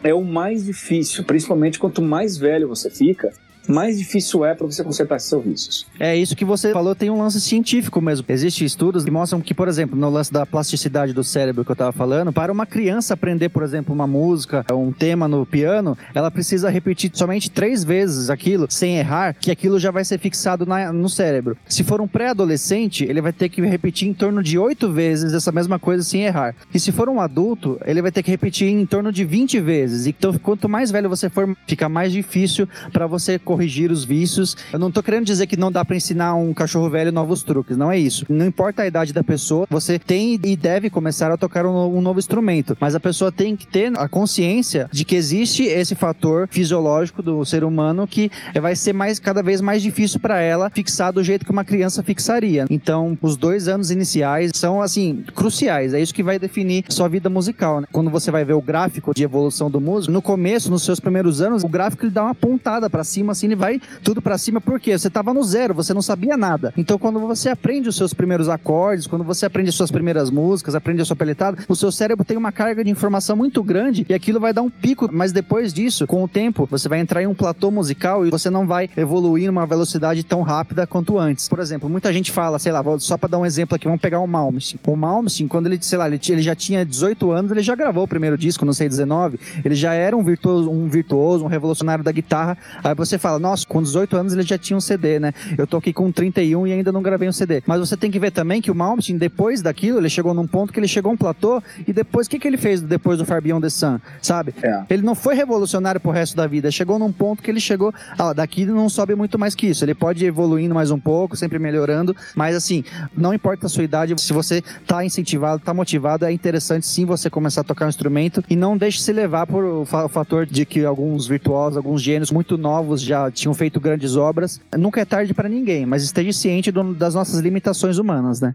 [0.02, 3.32] É o mais difícil, principalmente quanto mais velho você fica,
[3.68, 5.86] mais difícil é para você consertar esses seus vícios.
[5.98, 8.24] É isso que você falou, tem um lance científico mesmo.
[8.28, 11.74] Existem estudos que mostram que, por exemplo, no lance da plasticidade do cérebro que eu
[11.74, 16.30] estava falando, para uma criança aprender, por exemplo, uma música, um tema no piano, ela
[16.30, 20.92] precisa repetir somente três vezes aquilo, sem errar, que aquilo já vai ser fixado na,
[20.92, 21.56] no cérebro.
[21.68, 25.52] Se for um pré-adolescente, ele vai ter que repetir em torno de oito vezes essa
[25.52, 26.54] mesma coisa sem errar.
[26.72, 30.06] E se for um adulto, ele vai ter que repetir em torno de 20 vezes.
[30.06, 34.56] Então, quanto mais velho você for, fica mais difícil para você corrigir os vícios.
[34.72, 37.76] Eu não tô querendo dizer que não dá para ensinar um cachorro velho novos truques,
[37.76, 38.24] não é isso.
[38.30, 42.18] Não importa a idade da pessoa, você tem e deve começar a tocar um, novo
[42.18, 47.22] instrumento, mas a pessoa tem que ter a consciência de que existe esse fator fisiológico
[47.22, 51.22] do ser humano que vai ser mais cada vez mais difícil para ela fixar do
[51.22, 52.64] jeito que uma criança fixaria.
[52.70, 55.92] Então, os dois anos iniciais são assim cruciais.
[55.92, 57.82] É isso que vai definir sua vida musical.
[57.82, 57.86] Né?
[57.92, 61.42] Quando você vai ver o gráfico de evolução do músico, no começo, nos seus primeiros
[61.42, 64.60] anos, o gráfico ele dá uma pontada para cima assim, ele vai tudo para cima,
[64.60, 66.72] porque você tava no zero, você não sabia nada.
[66.76, 70.74] Então, quando você aprende os seus primeiros acordes, quando você aprende as suas primeiras músicas,
[70.74, 74.14] aprende a sua peletada, o seu cérebro tem uma carga de informação muito grande e
[74.14, 75.08] aquilo vai dar um pico.
[75.12, 78.48] Mas depois disso, com o tempo, você vai entrar em um platô musical e você
[78.48, 81.48] não vai evoluir numa velocidade tão rápida quanto antes.
[81.48, 84.20] Por exemplo, muita gente fala, sei lá, só para dar um exemplo aqui, vamos pegar
[84.20, 84.80] o Malmsteen.
[84.86, 88.04] O Malmsteen, quando ele, sei lá, ele, ele já tinha 18 anos, ele já gravou
[88.04, 92.04] o primeiro disco, não sei, 19, ele já era um virtuoso, um virtuoso, um revolucionário
[92.04, 92.56] da guitarra.
[92.82, 95.32] Aí você fala, nossa, com 18 anos ele já tinha um CD, né?
[95.56, 97.62] Eu tô aqui com 31 e ainda não gravei um CD.
[97.66, 100.72] Mas você tem que ver também que o Malmsteen, depois daquilo, ele chegou num ponto
[100.72, 103.24] que ele chegou a um platô e depois, o que, que ele fez depois do
[103.24, 104.54] Far Beyond the Sun, sabe?
[104.62, 104.82] É.
[104.90, 108.32] Ele não foi revolucionário pro resto da vida, chegou num ponto que ele chegou, ah,
[108.32, 109.84] daqui não sobe muito mais que isso.
[109.84, 112.84] Ele pode ir evoluindo mais um pouco, sempre melhorando, mas assim,
[113.16, 117.28] não importa a sua idade, se você tá incentivado, tá motivado, é interessante sim você
[117.30, 120.84] começar a tocar um instrumento e não deixe se levar por o fator de que
[120.84, 124.60] alguns virtuosos, alguns gênios muito novos já tinham feito grandes obras.
[124.76, 128.54] Nunca é tarde para ninguém, mas esteja ciente do, das nossas limitações humanas, né?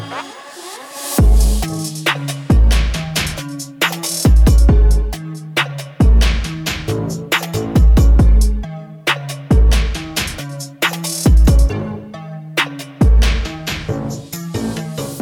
[0.00, 0.39] Thank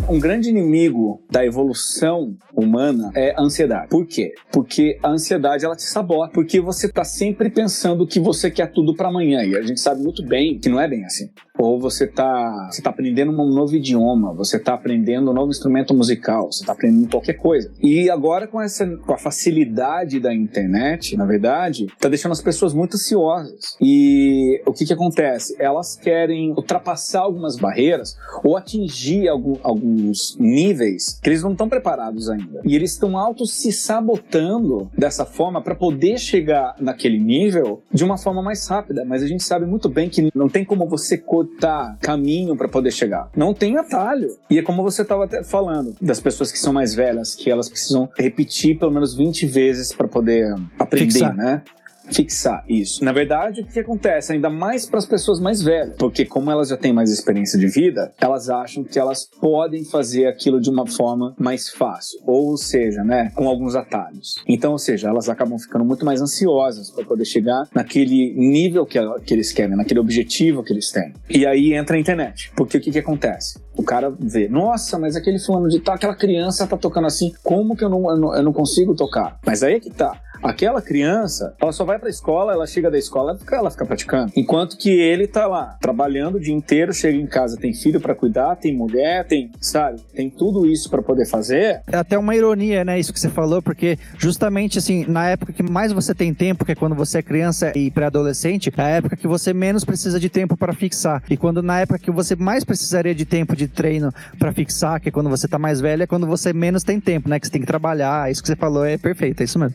[0.09, 3.89] Um grande inimigo da evolução humana é a ansiedade.
[3.91, 4.33] Por quê?
[4.51, 8.95] Porque a ansiedade ela te sabota, porque você tá sempre pensando que você quer tudo
[8.95, 11.29] para amanhã e a gente sabe muito bem que não é bem assim.
[11.59, 15.93] Ou você tá, você tá aprendendo um novo idioma, você tá aprendendo um novo instrumento
[15.93, 17.71] musical, você tá aprendendo qualquer coisa.
[17.83, 22.73] E agora com essa com a facilidade da internet, na verdade, tá deixando as pessoas
[22.73, 23.77] muito ansiosas.
[23.81, 25.57] E o que que acontece?
[25.59, 32.29] Elas querem ultrapassar algumas barreiras ou atingir algum, alguns níveis que eles não estão preparados
[32.31, 32.61] ainda.
[32.65, 38.17] E eles estão auto se sabotando dessa forma para poder chegar naquele nível de uma
[38.17, 39.05] forma mais rápida.
[39.05, 41.17] Mas a gente sabe muito bem que não tem como você
[41.59, 43.31] cortar caminho para poder chegar.
[43.37, 44.29] Não tem atalho.
[44.51, 47.69] E é como você estava até falando das pessoas que são mais velhas, que elas
[47.69, 51.35] precisam repetir pelo menos 20 vezes para poder aprender, Fixar.
[51.35, 51.63] né?
[52.11, 53.05] Fixar isso.
[53.05, 54.33] Na verdade, o que acontece?
[54.33, 57.67] Ainda mais para as pessoas mais velhas, porque como elas já têm mais experiência de
[57.67, 63.03] vida, elas acham que elas podem fazer aquilo de uma forma mais fácil, ou seja,
[63.05, 64.37] né, com alguns atalhos.
[64.47, 68.99] Então, ou seja, elas acabam ficando muito mais ansiosas para poder chegar naquele nível que,
[69.25, 71.13] que eles querem, naquele objetivo que eles têm.
[71.29, 73.59] E aí entra a internet, porque o que, que acontece?
[73.77, 77.77] O cara vê, nossa, mas aquele fulano de tal, aquela criança tá tocando assim, como
[77.77, 79.39] que eu não, eu não, eu não consigo tocar?
[79.47, 80.21] Mas aí é que tá.
[80.43, 83.87] Aquela criança, ela só vai pra escola, ela chega da escola, ela fica, ela fica
[83.87, 84.33] praticando.
[84.37, 88.15] Enquanto que ele tá lá, trabalhando o dia inteiro, chega em casa, tem filho pra
[88.15, 91.83] cuidar, tem mulher, tem, sabe, tem tudo isso pra poder fazer.
[91.87, 95.63] É até uma ironia, né, isso que você falou, porque justamente assim, na época que
[95.63, 99.17] mais você tem tempo, que é quando você é criança e pré-adolescente, é a época
[99.17, 101.23] que você menos precisa de tempo para fixar.
[101.29, 105.09] E quando na época que você mais precisaria de tempo de treino para fixar, que
[105.09, 107.53] é quando você tá mais velho, é quando você menos tem tempo, né, que você
[107.53, 108.31] tem que trabalhar.
[108.31, 109.75] Isso que você falou é perfeito, é isso mesmo.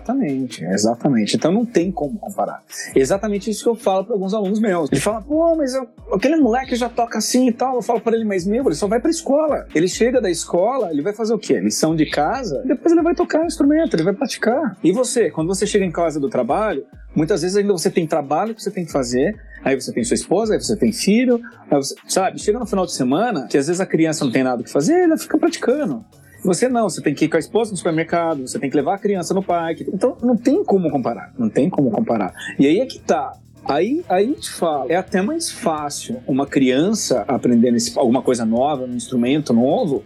[0.00, 1.36] Exatamente, exatamente.
[1.36, 2.62] Então não tem como comparar.
[2.94, 4.90] Exatamente isso que eu falo para alguns alunos meus.
[4.90, 7.76] Ele fala, pô, mas eu- aquele moleque já toca assim e tal.
[7.76, 9.66] Eu falo para ele, mas meu, ele só vai pra escola.
[9.74, 11.60] Ele chega da escola, ele vai fazer o quê?
[11.60, 14.76] Lição de casa, depois ele vai tocar o instrumento, ele vai praticar.
[14.82, 16.84] E você, quando você chega em casa do trabalho,
[17.14, 20.14] muitas vezes ainda você tem trabalho que você tem que fazer, aí você tem sua
[20.14, 22.40] esposa, aí você tem filho, você, sabe?
[22.40, 25.04] Chega no final de semana, que às vezes a criança não tem nada que fazer,
[25.04, 26.04] ela fica praticando.
[26.44, 28.94] Você não, você tem que ir com a esposa no supermercado, você tem que levar
[28.94, 29.86] a criança no parque.
[29.92, 32.32] Então não tem como comparar, não tem como comparar.
[32.58, 33.32] E aí é que tá.
[33.66, 38.84] Aí, aí te falo, é até mais fácil uma criança aprender nesse- alguma coisa nova,
[38.84, 40.02] um instrumento novo,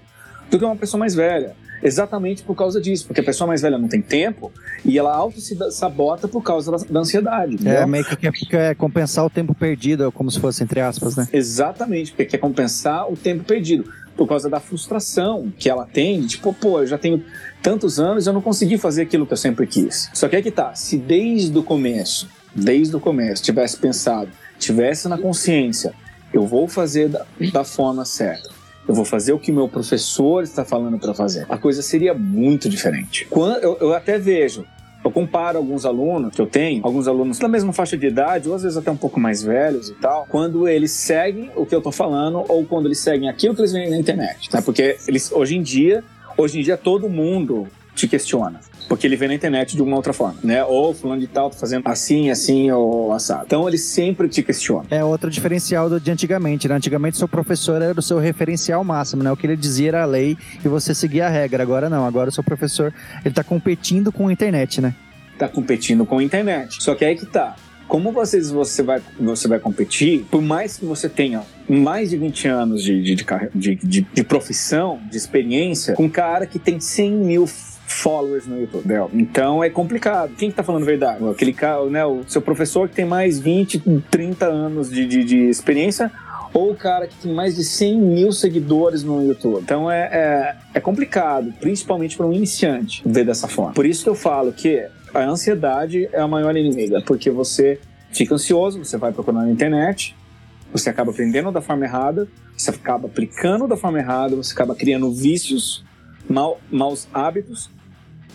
[0.50, 1.54] do que uma pessoa mais velha.
[1.82, 4.50] Exatamente por causa disso, porque a pessoa mais velha não tem tempo
[4.84, 7.52] e ela auto se sabota por causa da, da ansiedade.
[7.52, 7.86] É entendeu?
[7.86, 11.28] meio que quer, quer compensar o tempo perdido, como se fosse entre aspas, né?
[11.32, 13.84] Exatamente, porque quer compensar o tempo perdido.
[14.16, 17.24] Por causa da frustração que ela tem, tipo, pô, eu já tenho
[17.62, 20.09] tantos anos eu não consegui fazer aquilo que eu sempre quis.
[20.14, 25.09] Só que é que tá, se desde o começo, desde o começo, tivesse pensado, tivesse
[25.09, 25.92] na consciência,
[26.33, 28.50] eu vou fazer da, da forma certa.
[28.87, 31.46] Eu vou fazer o que meu professor está falando para fazer.
[31.48, 33.27] A coisa seria muito diferente.
[33.31, 34.64] Quando, eu, eu até vejo
[35.04, 38.54] eu comparo alguns alunos que eu tenho, alguns alunos da mesma faixa de idade, ou
[38.54, 41.82] às vezes até um pouco mais velhos e tal, quando eles seguem o que eu
[41.82, 44.48] tô falando, ou quando eles seguem aquilo que eles veem na internet.
[44.52, 44.62] Né?
[44.62, 46.02] Porque eles, hoje em dia,
[46.38, 48.60] hoje em dia todo mundo te questiona.
[48.88, 50.62] Porque ele vê na internet de uma outra forma, né?
[50.64, 53.44] Ou fulano de tal tá fazendo assim, assim, ou assado.
[53.46, 54.84] Então eles sempre te questionam.
[54.90, 56.74] É outro diferencial do, de antigamente, né?
[56.76, 59.32] Antigamente seu professor era o seu referencial máximo, né?
[59.32, 61.62] O que ele dizia era a lei e você seguia a regra.
[61.62, 62.92] Agora não, agora o seu professor,
[63.24, 64.94] ele tá competindo com a internet, né?
[65.36, 66.80] tá competindo com a internet.
[66.80, 67.56] Só que aí que tá.
[67.88, 72.48] Como vocês, você, vai, você vai competir, por mais que você tenha mais de 20
[72.48, 73.16] anos de, de,
[73.54, 77.48] de, de- de profissão, de experiência, com um cara que tem 100 mil
[77.86, 78.84] followers no YouTube.
[79.12, 80.34] Então é complicado.
[80.36, 81.26] Quem que tá falando verdade?
[81.28, 85.38] Aquele cara, né, o seu professor que tem mais 20, 30 anos de, de, de
[85.48, 86.10] experiência
[86.52, 89.60] ou o cara que tem mais de 100 mil seguidores no YouTube.
[89.60, 93.72] Então é, é, é complicado, principalmente para um iniciante, ver dessa forma.
[93.72, 97.80] Por isso que eu falo que a ansiedade é a maior inimiga, porque você
[98.12, 100.16] fica ansioso, você vai procurar na internet,
[100.72, 105.12] você acaba aprendendo da forma errada, você acaba aplicando da forma errada, você acaba criando
[105.12, 105.84] vícios,
[106.28, 107.70] mal, maus hábitos,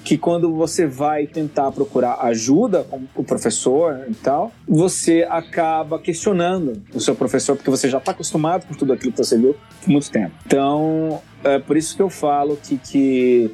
[0.10, 6.82] que quando você vai tentar procurar ajuda com o professor e tal, você acaba questionando
[6.92, 9.88] o seu professor, porque você já está acostumado com tudo aquilo que você viu por
[9.88, 10.32] muito tempo.
[10.48, 13.52] Então, é por isso que eu falo que, que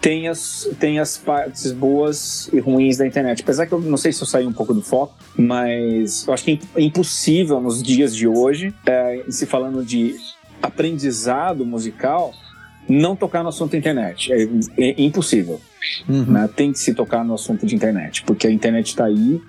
[0.00, 3.42] tem, as, tem as partes boas e ruins da internet.
[3.42, 6.44] Apesar que eu não sei se eu saí um pouco do foco, mas eu acho
[6.44, 10.14] que é impossível nos dias de hoje, é, se falando de
[10.62, 12.32] aprendizado musical
[12.88, 14.32] não tocar no assunto internet.
[14.32, 14.42] É,
[14.78, 15.60] é impossível.
[16.08, 16.24] Uhum.
[16.24, 16.48] né?
[16.54, 19.40] Tem que se tocar no assunto de internet, porque a internet está aí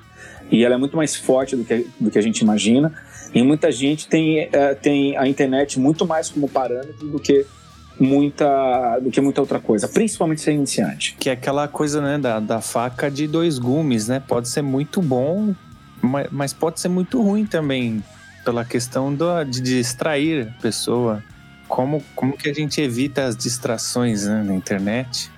[0.52, 2.94] e ela é muito mais forte do que, do que a gente imagina.
[3.34, 7.46] E muita gente tem, eh, tem a internet muito mais como parâmetro do que
[8.00, 11.16] muita, do que muita outra coisa, principalmente ser iniciante.
[11.20, 14.20] Que é aquela coisa, né, da, da faca de dois gumes, né?
[14.20, 15.56] Pode ser muito bom,
[16.02, 18.04] mas, mas pode ser muito ruim também,
[18.46, 21.24] pela questão do, de distrair a pessoa.
[21.68, 25.32] Como, como que a gente evita as distrações né, na internet?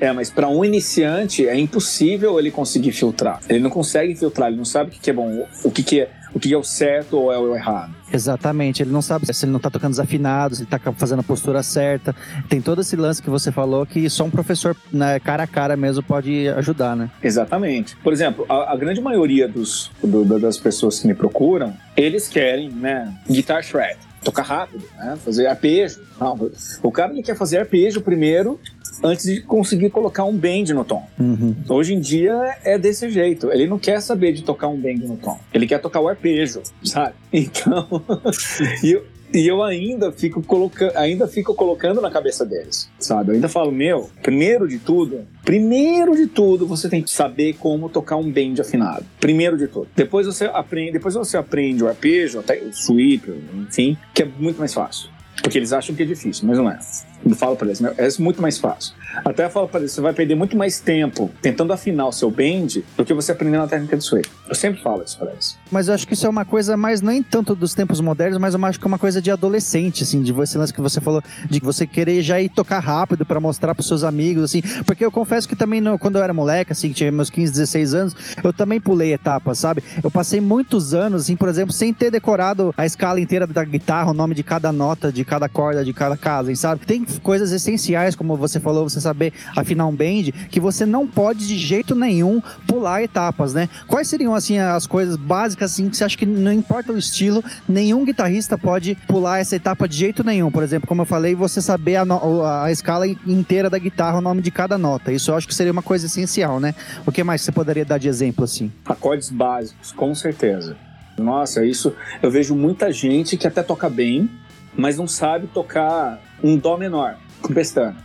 [0.00, 3.40] É, mas para um iniciante é impossível ele conseguir filtrar.
[3.48, 6.00] Ele não consegue filtrar, ele não sabe o que, que é bom, o que, que
[6.00, 7.94] é o que é o certo ou é o errado.
[8.12, 11.22] Exatamente, ele não sabe se ele não tá tocando desafinado, se ele tá fazendo a
[11.22, 12.14] postura certa.
[12.50, 15.74] Tem todo esse lance que você falou que só um professor né, cara a cara
[15.74, 17.10] mesmo pode ajudar, né?
[17.22, 17.96] Exatamente.
[17.96, 22.28] Por exemplo, a, a grande maioria dos, do- do- das pessoas que me procuram, eles
[22.28, 26.00] querem, né, guitar shred, tocar rápido, né, fazer arpejo.
[26.20, 26.50] Não,
[26.82, 28.58] o cara ele quer fazer arpejo primeiro
[29.02, 31.06] antes de conseguir colocar um bend no tom.
[31.18, 31.54] Uhum.
[31.68, 33.50] Hoje em dia é desse jeito.
[33.50, 35.38] Ele não quer saber de tocar um bend no tom.
[35.52, 37.14] Ele quer tocar o arpejo, sabe?
[37.30, 37.86] Então,
[38.82, 43.30] e eu, e eu ainda fico colocando, ainda fico colocando na cabeça deles, sabe?
[43.30, 47.88] Eu ainda falo, meu, primeiro de tudo, primeiro de tudo, você tem que saber como
[47.88, 49.04] tocar um bend afinado.
[49.20, 49.88] Primeiro de tudo.
[49.94, 53.30] Depois você aprende, depois você aprende o arpejo, até o sweep,
[53.68, 55.10] enfim, que é muito mais fácil.
[55.42, 56.78] Porque eles acham que é difícil, mas não é.
[57.24, 58.94] Eu falo para eles, é muito mais fácil.
[59.24, 62.30] Até eu falo para eles, você vai perder muito mais tempo tentando afinar o seu
[62.30, 64.28] bend do que você aprendendo a técnica de sweep.
[64.48, 65.56] Eu sempre falo isso para eles.
[65.70, 68.54] Mas eu acho que isso é uma coisa mais, nem tanto dos tempos modernos, mas
[68.54, 71.22] eu acho que é uma coisa de adolescente, assim, de você, lance que você falou,
[71.50, 74.62] de você querer já ir tocar rápido pra mostrar pros seus amigos, assim.
[74.86, 77.94] Porque eu confesso que também, no- quando eu era moleque, assim, tinha meus 15, 16
[77.94, 79.82] anos, eu também pulei etapas, sabe?
[80.02, 84.10] Eu passei muitos anos, assim, por exemplo, sem ter decorado a escala inteira da guitarra,
[84.12, 86.86] o nome de cada nota, de cada corda, de cada casa, sabe?
[86.86, 91.46] Tem coisas essenciais, como você falou, você saber afinar um bend, que você não pode
[91.46, 93.68] de jeito nenhum pular etapas, né?
[93.86, 97.42] Quais seriam, assim, as coisas básicas, assim, que você acha que não importa o estilo,
[97.68, 100.50] nenhum guitarrista pode pular essa etapa de jeito nenhum?
[100.50, 104.42] Por exemplo, como eu falei, você saber a, a escala inteira da guitarra, o nome
[104.42, 105.12] de cada nota.
[105.12, 106.74] Isso eu acho que seria uma coisa essencial, né?
[107.06, 108.70] O que mais você poderia dar de exemplo, assim?
[108.84, 110.76] Acordes básicos, com certeza.
[111.18, 114.30] Nossa, isso eu vejo muita gente que até toca bem,
[114.76, 117.96] mas não sabe tocar um dó menor com pestana.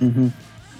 [0.00, 0.30] Uhum.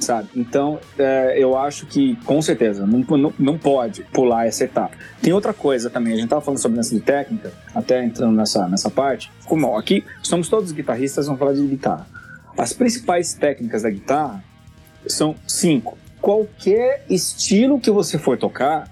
[0.00, 0.28] sabe?
[0.34, 4.96] Então, é, eu acho que, com certeza, não, não, não pode pular essa etapa.
[5.20, 8.68] Tem outra coisa também, a gente tava falando sobre essa de técnica, até entrando nessa,
[8.68, 9.30] nessa parte.
[9.44, 12.06] Como aqui somos todos guitarristas, vamos falar de guitarra.
[12.58, 14.42] As principais técnicas da guitarra
[15.06, 15.96] são cinco.
[16.20, 18.90] Qualquer estilo que você for tocar,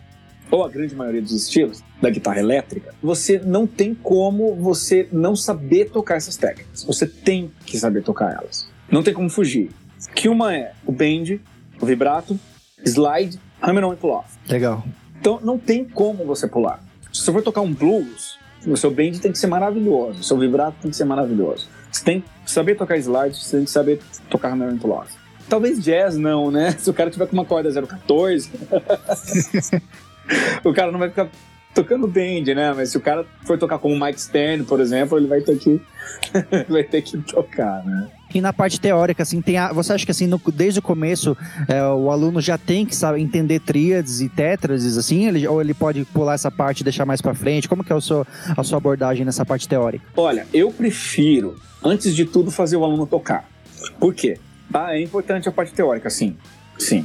[0.50, 5.36] ou a grande maioria dos estilos da guitarra elétrica, você não tem como você não
[5.36, 6.84] saber tocar essas técnicas.
[6.84, 8.68] Você tem que saber tocar elas.
[8.90, 9.70] Não tem como fugir.
[10.14, 11.40] Que uma é o bend,
[11.80, 12.38] o vibrato,
[12.84, 14.38] slide, hammer-on e pull-off.
[14.48, 14.84] Legal.
[15.20, 16.82] Então não tem como você pular.
[17.12, 20.38] Se você for tocar um blues, o seu bend tem que ser maravilhoso, o seu
[20.38, 21.68] vibrato tem que ser maravilhoso.
[21.90, 25.14] Você tem que saber tocar slide, você tem que saber tocar hammer-on e pull-off.
[25.48, 26.72] Talvez jazz não, né?
[26.78, 28.50] Se o cara tiver com uma corda 014,
[30.64, 31.28] o cara não vai ficar
[31.74, 32.72] tocando bend, né?
[32.74, 35.80] Mas se o cara for tocar como Mike Stern, por exemplo, ele vai ter que
[36.68, 38.08] vai ter que tocar, né?
[38.32, 41.36] E na parte teórica, assim, tem a, você acha que assim, no- desde o começo,
[41.66, 45.74] é, o aluno já tem que saber entender tríades e tétrades, assim, ele, ou ele
[45.74, 47.68] pode pular essa parte e deixar mais pra frente?
[47.68, 48.24] Como que é o seu,
[48.56, 50.04] a sua abordagem nessa parte teórica?
[50.16, 53.48] Olha, eu prefiro, antes de tudo, fazer o aluno tocar.
[53.98, 54.38] Por quê?
[54.72, 56.36] Ah, é importante a parte teórica, sim.
[56.78, 57.04] Sim.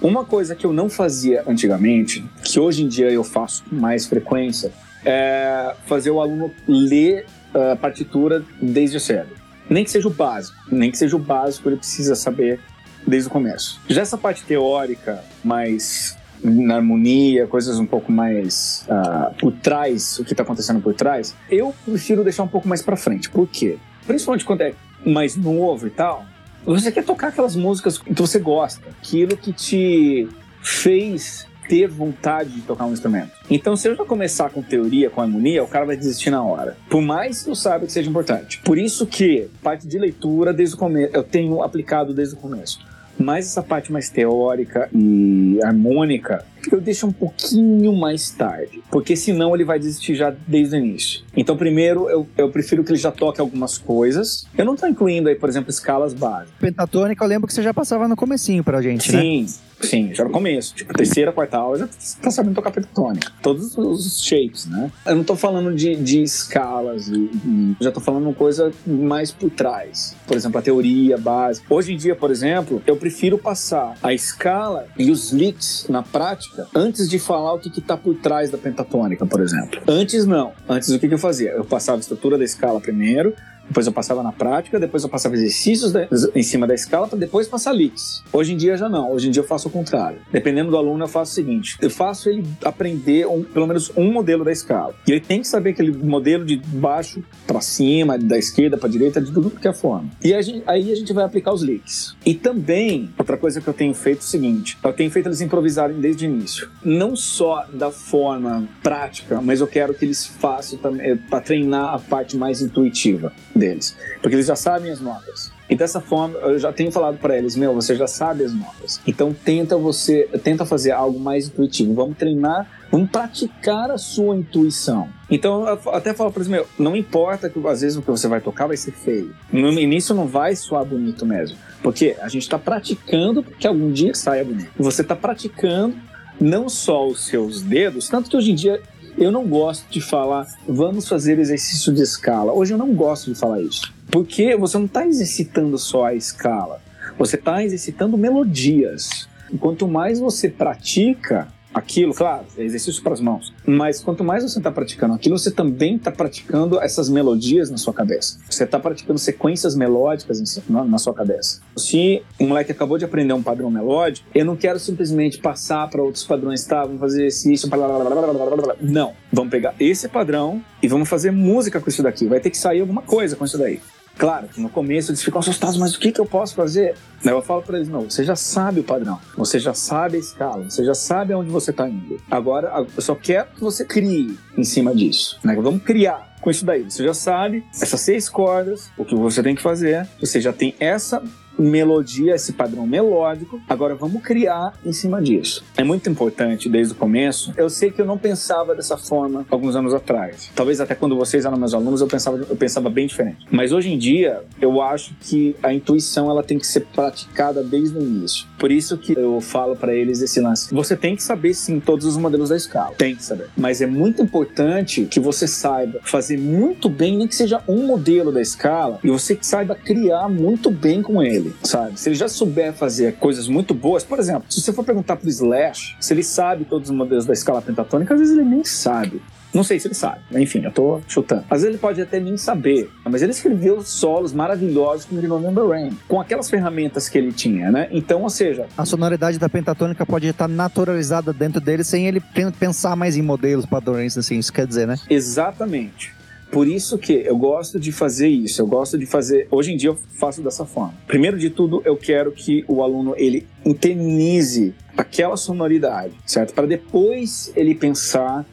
[0.00, 4.06] Uma coisa que eu não fazia antigamente, que hoje em dia eu faço com mais
[4.06, 4.72] frequência,
[5.04, 9.30] é fazer o aluno ler a partitura desde cedo.
[9.68, 12.60] Nem que seja o básico, nem que seja o básico, ele precisa saber
[13.06, 13.80] desde o começo.
[13.88, 20.24] Já essa parte teórica, mais na harmonia, coisas um pouco mais ah, por trás, o
[20.24, 23.30] que está acontecendo por trás, eu prefiro deixar um pouco mais para frente.
[23.30, 23.78] Por quê?
[24.06, 26.26] Principalmente quando é mais novo e tal,
[26.74, 30.28] você quer tocar aquelas músicas que você gosta, aquilo que te
[30.62, 33.32] fez ter vontade de tocar um instrumento.
[33.50, 36.76] Então, se eu já começar com teoria, com harmonia, o cara vai desistir na hora.
[36.88, 38.60] Por mais que eu saiba que seja importante.
[38.64, 42.80] Por isso que parte de leitura desde o começo, eu tenho aplicado desde o começo.
[43.18, 48.82] Mas essa parte mais teórica e harmônica, eu deixo um pouquinho mais tarde.
[48.90, 51.22] Porque senão ele vai desistir já desde o início.
[51.36, 54.46] Então, primeiro, eu, eu prefiro que ele já toque algumas coisas.
[54.56, 56.54] Eu não estou incluindo aí, por exemplo, escalas básicas.
[56.58, 59.20] Pentatônica, eu lembro que você já passava no comecinho pra gente, né?
[59.20, 59.46] Sim,
[59.80, 60.74] Sim, já no começo.
[60.74, 61.88] Tipo, terceira, quarta aula, já
[62.22, 63.30] tá sabendo tocar pentatônica.
[63.42, 64.90] Todos os shapes, né?
[65.04, 70.16] Eu não tô falando de, de escalas, e, já tô falando coisa mais por trás.
[70.26, 71.72] Por exemplo, a teoria básica.
[71.72, 76.66] Hoje em dia, por exemplo, eu prefiro passar a escala e os licks na prática
[76.74, 79.80] antes de falar o que, que tá por trás da pentatônica, por exemplo.
[79.86, 80.52] Antes não.
[80.68, 81.50] Antes o que, que eu fazia?
[81.50, 83.34] Eu passava a estrutura da escala primeiro,
[83.68, 87.18] depois eu passava na prática, depois eu passava exercícios da- em cima da escala para
[87.18, 88.22] depois passar leaks.
[88.32, 90.18] Hoje em dia já não, hoje em dia eu faço o contrário.
[90.32, 94.12] Dependendo do aluno, eu faço o seguinte: eu faço ele aprender um- pelo menos um
[94.12, 94.94] modelo da escala.
[95.06, 99.20] E ele tem que saber aquele modelo de baixo para cima, da esquerda para direita,
[99.20, 100.08] de tudo que é forma.
[100.22, 102.16] E a gente- aí a gente vai aplicar os leaks.
[102.24, 105.40] E também, outra coisa que eu tenho feito é o seguinte: eu tenho feito eles
[105.40, 106.68] improvisarem desde o início.
[106.84, 111.98] Não só da forma prática, mas eu quero que eles façam também para treinar a
[111.98, 115.50] parte mais intuitiva deles, porque eles já sabem as notas.
[115.68, 119.00] E dessa forma, eu já tenho falado para eles, meu, você já sabe as notas.
[119.06, 121.92] Então tenta você, tenta fazer algo mais intuitivo.
[121.92, 125.08] Vamos treinar, vamos praticar a sua intuição.
[125.28, 128.28] Então eu até falo para eles, meu, não importa que às vezes o que você
[128.28, 129.34] vai tocar vai ser feio.
[129.52, 134.14] No início não vai soar bonito mesmo, porque a gente está praticando que algum dia
[134.14, 134.70] saia bonito.
[134.78, 135.96] Você está praticando
[136.40, 138.80] não só os seus dedos, tanto que hoje em dia
[139.18, 142.52] eu não gosto de falar, vamos fazer exercício de escala.
[142.52, 143.92] Hoje eu não gosto de falar isso.
[144.10, 146.80] Porque você não está exercitando só a escala,
[147.18, 149.28] você está exercitando melodias.
[149.58, 154.56] Quanto mais você pratica aquilo, claro, é exercício para as mãos, mas quanto mais você
[154.56, 158.38] está praticando aquilo, você também está praticando essas melodias na sua cabeça.
[158.48, 161.60] Você está praticando sequências melódicas na, sua cabeça.
[161.76, 166.02] Se um moleque acabou de aprender um padrão melódico, eu não quero simplesmente passar para
[166.02, 166.82] outros padrões, tá?
[166.82, 168.76] Vamos fazer exercício, blá, blá, blá, blá, blá.
[168.80, 169.12] não.
[169.30, 172.26] Vamos pegar esse padrão e vamos fazer música com isso daqui.
[172.26, 173.80] Vai ter que sair alguma coisa com isso daí.
[174.18, 176.94] Claro que no começo eles ficam assustados, mas o que, que eu posso fazer?
[177.22, 180.20] Daí eu falo para eles: não, você já sabe o padrão, você já sabe a
[180.20, 182.20] escala, você já sabe aonde você está indo.
[182.30, 185.38] Agora eu só quero que você crie em cima disso.
[185.44, 185.54] Né?
[185.56, 186.84] Vamos criar com isso daí.
[186.84, 190.74] Você já sabe essas seis cordas, o que você tem que fazer, você já tem
[190.78, 191.22] essa
[191.58, 193.60] melodia, esse padrão melódico.
[193.68, 195.64] Agora vamos criar em cima disso.
[195.76, 197.52] É muito importante desde o começo.
[197.56, 200.50] Eu sei que eu não pensava dessa forma alguns anos atrás.
[200.54, 203.46] Talvez até quando vocês eram meus alunos eu pensava, eu pensava bem diferente.
[203.50, 207.96] Mas hoje em dia eu acho que a intuição ela tem que ser praticada desde
[207.98, 208.46] o início.
[208.58, 210.74] Por isso que eu falo para eles esse lance.
[210.74, 212.94] Você tem que saber sim todos os modelos da escala.
[212.96, 213.48] Tem que saber.
[213.56, 218.32] Mas é muito importante que você saiba fazer muito bem, nem que seja um modelo
[218.32, 221.98] da escala, e você saiba criar muito bem com ele, sabe?
[222.00, 225.28] Se ele já souber fazer coisas muito boas, por exemplo, se você for perguntar pro
[225.28, 229.20] Slash se ele sabe todos os modelos da escala pentatônica, às vezes ele nem sabe.
[229.54, 231.44] Não sei se ele sabe, mas enfim, eu tô chutando.
[231.48, 235.66] Às vezes ele pode até nem saber, mas ele escreveu solos maravilhosos como de November
[235.68, 237.88] Rain, com aquelas ferramentas que ele tinha, né?
[237.90, 242.50] Então, ou seja, A sonoridade da pentatônica pode estar naturalizada dentro dele sem ele pen-
[242.50, 244.96] pensar mais em modelos, padrões, assim, isso quer dizer, né?
[245.08, 246.14] Exatamente.
[246.50, 249.48] Por isso que eu gosto de fazer isso, eu gosto de fazer.
[249.50, 250.94] Hoje em dia eu faço dessa forma.
[251.06, 256.54] Primeiro de tudo, eu quero que o aluno ele internalize aquela sonoridade, certo?
[256.54, 258.46] Para depois ele pensar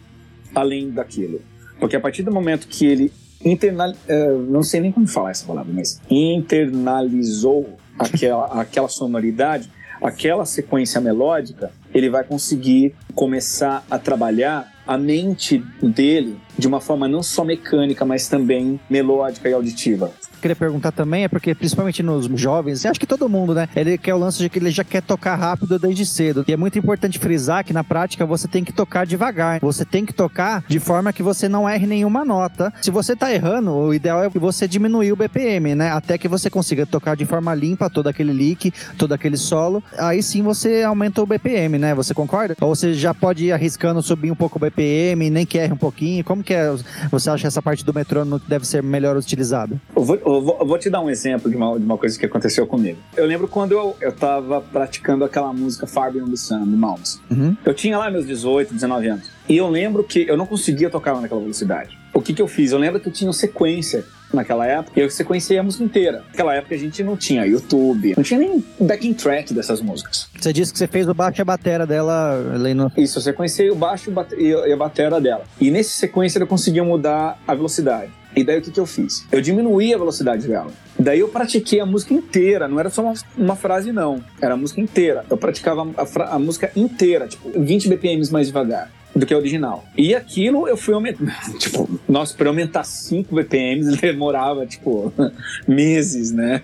[0.53, 1.41] além daquilo.
[1.79, 3.11] Porque a partir do momento que ele
[3.43, 9.69] internal, eh, não sei nem como falar essa palavra, mas internalizou aquela, aquela sonoridade,
[10.01, 17.07] aquela sequência melódica, ele vai conseguir começar a trabalhar a mente dele de uma forma
[17.07, 20.11] não só mecânica, mas também melódica e auditiva.
[20.43, 23.69] Queria perguntar também, é porque principalmente nos jovens, acho que todo mundo, né?
[23.73, 26.43] Ele quer o lance de que ele já quer tocar rápido desde cedo.
[26.45, 29.61] E é muito importante frisar que na prática você tem que tocar devagar.
[29.61, 32.73] Você tem que tocar de forma que você não erre nenhuma nota.
[32.81, 35.91] Se você tá errando, o ideal é que você diminuir o BPM, né?
[35.91, 39.81] Até que você consiga tocar de forma limpa todo aquele lick, todo aquele solo.
[39.97, 41.95] Aí sim você aumenta o BPM, né?
[41.95, 42.53] Você concorda?
[42.59, 45.77] Ou você já pode ir arriscando subir um pouco o BPM, nem que erre um
[45.77, 46.21] pouquinho.
[46.25, 46.75] Como que é?
[47.09, 49.81] Você acha essa parte do metrônomo deve ser melhor utilizada?
[49.95, 52.17] Eu vou, eu vou- eu vou te dar um exemplo de uma, de uma coisa
[52.17, 52.97] que aconteceu comigo.
[53.15, 57.19] Eu lembro quando eu, eu tava praticando aquela música Far Beyond the Sun, do Mounds.
[57.29, 57.55] Uhum.
[57.65, 59.25] Eu tinha lá meus 18, 19 anos.
[59.49, 61.97] E eu lembro que eu não conseguia tocar ela naquela velocidade.
[62.13, 62.71] O que que eu fiz?
[62.71, 66.23] Eu lembro que eu tinha sequência naquela época, e eu sequenciei a música inteira.
[66.29, 70.27] Naquela época a gente não tinha YouTube, não tinha nem backing track dessas músicas.
[70.39, 72.91] Você disse que você fez o baixo e a batera dela ali no.
[72.97, 75.43] Isso, eu sequenciei o baixo e e a batera dela.
[75.61, 78.11] E nesse sequência eu conseguia mudar a velocidade.
[78.36, 79.25] E daí o que, que eu fiz?
[79.31, 80.71] Eu diminuí a velocidade dela.
[80.97, 84.23] Daí eu pratiquei a música inteira, não era só uma, uma frase, não.
[84.41, 85.25] Era a música inteira.
[85.29, 88.91] Eu praticava a, a música inteira, tipo, 20 BPMs mais devagar.
[89.16, 89.86] Do que a original.
[89.97, 91.32] E aquilo eu fui aumentando.
[91.59, 95.14] tipo, nossa, para aumentar 5 BPMs demorava, tipo,
[95.68, 96.61] meses, né?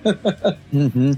[0.73, 1.11] Uhum.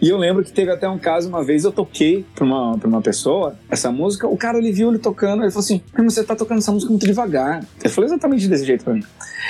[0.00, 2.88] E eu lembro que teve até um caso, uma vez eu toquei pra uma, pra
[2.88, 6.24] uma pessoa essa música, o cara ele viu ele tocando, ele falou assim: mas você
[6.24, 7.64] tá tocando essa música muito devagar.
[7.80, 9.04] Ele falou exatamente desse jeito pra mim.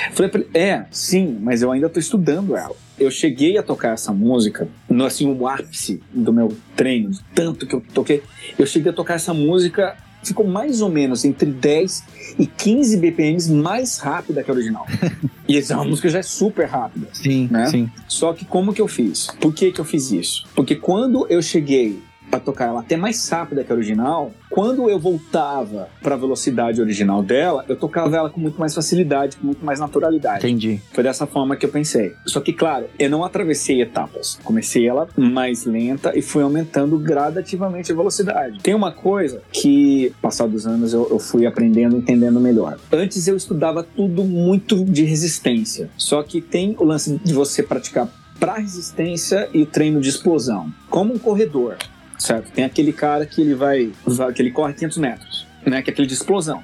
[0.09, 2.75] Eu falei pra ele: é, sim, mas eu ainda tô estudando ela.
[2.99, 7.75] Eu cheguei a tocar essa música, no assim, o ápice do meu treino, tanto que
[7.75, 8.23] eu toquei.
[8.57, 12.03] Eu cheguei a tocar essa música ficou mais ou menos entre 10
[12.39, 14.85] e 15 BPMs mais rápida que a original.
[15.47, 17.07] e essa música já é super rápida.
[17.13, 17.67] Sim, Né?
[17.67, 17.89] sim.
[18.07, 19.27] Só que como que eu fiz?
[19.39, 20.45] Por que que eu fiz isso?
[20.55, 22.01] Porque quando eu cheguei
[22.31, 26.81] a tocar ela até mais rápida que a original, quando eu voltava para a velocidade
[26.81, 30.45] original dela, eu tocava ela com muito mais facilidade, com muito mais naturalidade.
[30.45, 30.81] Entendi.
[30.91, 32.13] Foi dessa forma que eu pensei.
[32.25, 34.39] Só que, claro, eu não atravessei etapas.
[34.43, 38.59] Comecei ela mais lenta e fui aumentando gradativamente a velocidade.
[38.61, 42.77] Tem uma coisa que, passados anos, eu, eu fui aprendendo, entendendo melhor.
[42.91, 45.89] Antes eu estudava tudo muito de resistência.
[45.97, 48.09] Só que tem o lance de você praticar
[48.39, 50.71] para resistência e treino de explosão.
[50.89, 51.77] Como um corredor,
[52.17, 52.51] certo?
[52.51, 53.91] Tem aquele cara que ele vai,
[54.35, 55.81] que ele corre 500 metros, né?
[55.81, 56.63] Que é aquele de explosão.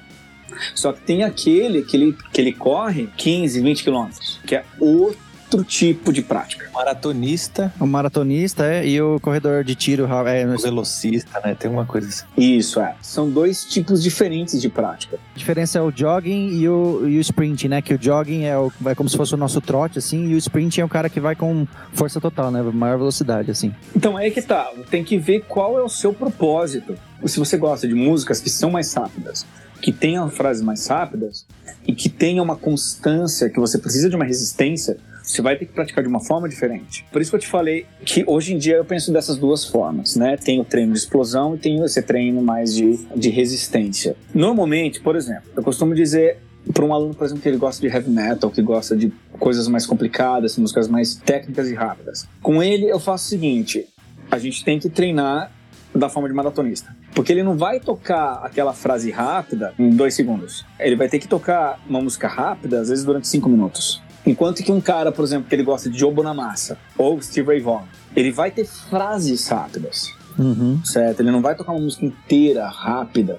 [0.74, 5.23] Só que tem aquele que ele, que ele corre 15, 20 quilômetros, que é outro
[5.62, 6.68] tipo de prática.
[6.72, 11.54] Maratonista, O maratonista é, e o corredor de tiro ra- é, a velocista, né?
[11.54, 12.24] Tem uma coisa assim.
[12.36, 12.94] Isso é.
[13.02, 15.18] São dois tipos diferentes de prática.
[15.36, 17.82] diferença é o jogging e o, e o sprint, né?
[17.82, 20.38] Que o jogging é, o, é como se fosse o nosso trote, assim, e o
[20.38, 22.62] sprint é o cara que vai com força total, né?
[22.62, 23.72] Maior velocidade, assim.
[23.94, 24.70] Então aí que tá.
[24.90, 26.96] Tem que ver qual é o seu propósito.
[27.26, 29.46] Se você gosta de músicas que são mais rápidas,
[29.80, 31.46] que tenham frases mais rápidas
[31.86, 35.72] e que tenha uma constância, que você precisa de uma resistência, você vai ter que
[35.72, 37.04] praticar de uma forma diferente.
[37.10, 40.16] Por isso que eu te falei que hoje em dia eu penso dessas duas formas,
[40.16, 40.36] né?
[40.36, 44.16] Tem o treino de explosão e tem esse treino mais de, de resistência.
[44.34, 46.38] Normalmente, por exemplo, eu costumo dizer
[46.72, 49.68] para um aluno, por exemplo, que ele gosta de heavy metal, que gosta de coisas
[49.68, 52.28] mais complicadas, músicas mais técnicas e rápidas.
[52.42, 53.86] Com ele eu faço o seguinte:
[54.30, 55.50] a gente tem que treinar
[55.94, 56.94] da forma de maratonista.
[57.14, 60.66] Porque ele não vai tocar aquela frase rápida em dois segundos.
[60.78, 64.02] Ele vai ter que tocar uma música rápida, às vezes durante cinco minutos.
[64.26, 67.60] Enquanto que um cara, por exemplo, que ele gosta de Joe Bonamassa ou Steve Ray
[67.60, 67.84] Vaughan,
[68.16, 70.80] ele vai ter frases rápidas, Uhum.
[70.84, 71.20] certo?
[71.20, 73.38] Ele não vai tocar uma música inteira, rápida,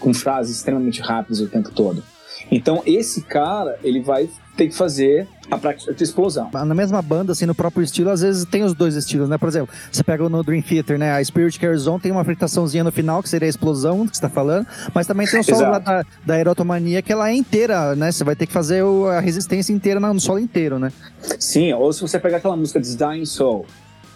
[0.00, 2.02] com frases extremamente rápidas o tempo todo.
[2.50, 6.50] Então, esse cara, ele vai ter que fazer a prática de explosão.
[6.52, 9.36] Na mesma banda, assim, no próprio estilo, às vezes tem os dois estilos, né?
[9.38, 11.12] Por exemplo, você pega no Dream Theater, né?
[11.12, 14.22] A Spirit Care Zone tem uma fritaçãozinha no final, que seria a explosão que você
[14.22, 17.94] tá falando, mas também tem o solo lá da, da Erotomania, que ela é inteira,
[17.94, 18.10] né?
[18.10, 20.90] Você vai ter que fazer o- a resistência inteira no solo inteiro, né?
[21.38, 23.66] Sim, ou se você pegar aquela música de Dying Soul,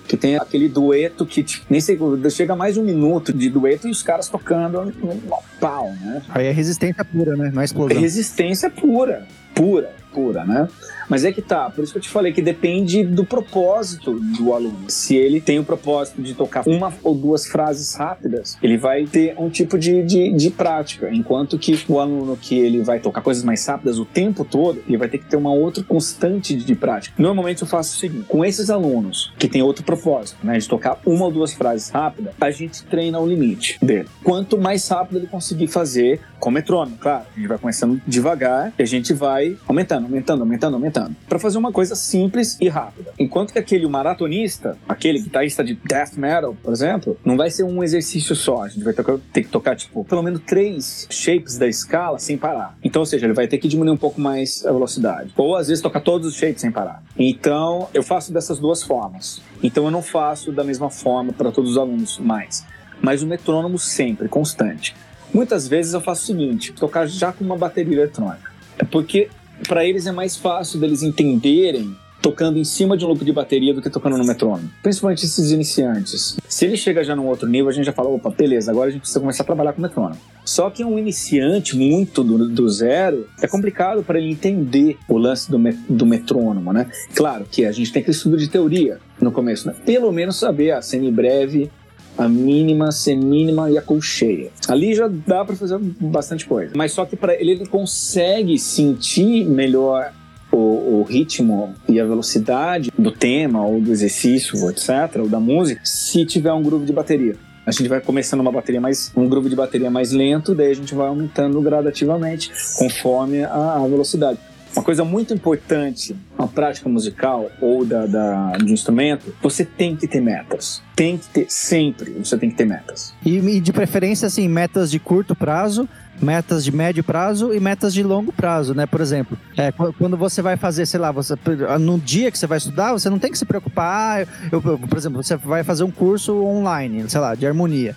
[0.07, 1.99] que tem aquele dueto que tipo, nem sei,
[2.31, 6.23] chega mais um minuto de dueto e os caras tocando no no pau, né?
[6.31, 7.51] Aí é resistência pura, né?
[7.53, 8.01] Não é É explosão.
[8.01, 9.27] resistência pura,
[9.59, 10.69] pura, pura, né?
[11.09, 14.53] Mas é que tá, por isso que eu te falei que depende do propósito do
[14.53, 14.89] aluno.
[14.89, 19.35] Se ele tem o propósito de tocar uma ou duas frases rápidas, ele vai ter
[19.39, 21.09] um tipo de, de, de prática.
[21.11, 24.97] Enquanto que o aluno que ele vai tocar coisas mais rápidas o tempo todo, ele
[24.97, 27.15] vai ter que ter uma outra constante de, prática.
[27.21, 31.01] Normalmente eu faço o seguinte: com esses alunos que tem outro propósito, né, de tocar
[31.05, 34.09] uma ou duas frases rápidas, a gente treina o limite dele.
[34.23, 37.25] Quanto mais rápido ele conseguir fazer, com metrônomo, claro.
[37.35, 41.17] A gente vai começando devagar e a gente vai aumentando, aumentando, aumentando, aumentando.
[41.29, 43.13] Pra fazer uma coisa simples e rápida.
[43.19, 47.83] Enquanto que aquele maratonista, aquele guitarrista de death metal, por exemplo, não vai ser um
[47.83, 48.65] exercício só.
[48.65, 48.95] A gente vai
[49.33, 52.77] ter que tocar, tipo, pelo menos três shapes da escala sem parar.
[52.83, 55.33] Então, ou seja, ele vai ter que diminuir um pouco mais a velocidade.
[55.37, 57.03] Ou às vezes tocar todos os shapes sem parar.
[57.19, 59.41] Então, eu faço dessas duas formas.
[59.63, 62.65] Então, eu não faço da mesma forma para todos os alunos mais.
[63.01, 64.95] Mas o metrônomo sempre, constante.
[65.33, 68.51] Muitas vezes eu faço o seguinte: tocar já com uma bateria eletrônica.
[68.79, 69.29] É porque
[69.67, 73.73] para eles é mais fácil deles entenderem tocando em cima de um loop de bateria
[73.73, 74.69] do que tocando no metrônomo.
[74.83, 76.37] Principalmente esses iniciantes.
[76.49, 78.91] Se ele chega já num outro nível, a gente já fala, opa, beleza, agora a
[78.91, 80.21] gente precisa começar a trabalhar com metrônomo.
[80.45, 85.51] Só que um iniciante muito do, do zero, é complicado para ele entender o lance
[85.51, 86.91] do, do metrônomo, né?
[87.15, 89.75] Claro que a gente tem que estudo de teoria no começo, né?
[89.85, 91.71] Pelo menos saber a semibreve,
[92.19, 94.51] a mínima, semínima e a colcheia.
[94.67, 96.73] Ali já dá para fazer bastante coisa.
[96.77, 100.13] Mas só que para ele ele consegue sentir melhor
[100.51, 105.81] o, o ritmo e a velocidade do tema ou do exercício, etc, ou da música,
[105.85, 107.37] se tiver um groove de bateria.
[107.65, 110.75] A gente vai começando uma bateria mais um groove de bateria mais lento, daí a
[110.75, 114.39] gente vai aumentando gradativamente conforme a, a velocidade.
[114.75, 119.97] Uma coisa muito importante na prática musical ou da, da, de um instrumento, você tem
[119.97, 120.83] que ter metas.
[120.95, 123.15] Tem que ter, sempre você tem que ter metas.
[123.25, 125.89] E de preferência, assim, metas de curto prazo,
[126.21, 128.87] metas de médio prazo e metas de longo prazo, né?
[128.87, 131.35] Por exemplo, é, quando você vai fazer, sei lá, você,
[131.81, 133.89] no dia que você vai estudar, você não tem que se preocupar.
[133.89, 137.97] Ah, eu, eu, por exemplo, você vai fazer um curso online, sei lá, de harmonia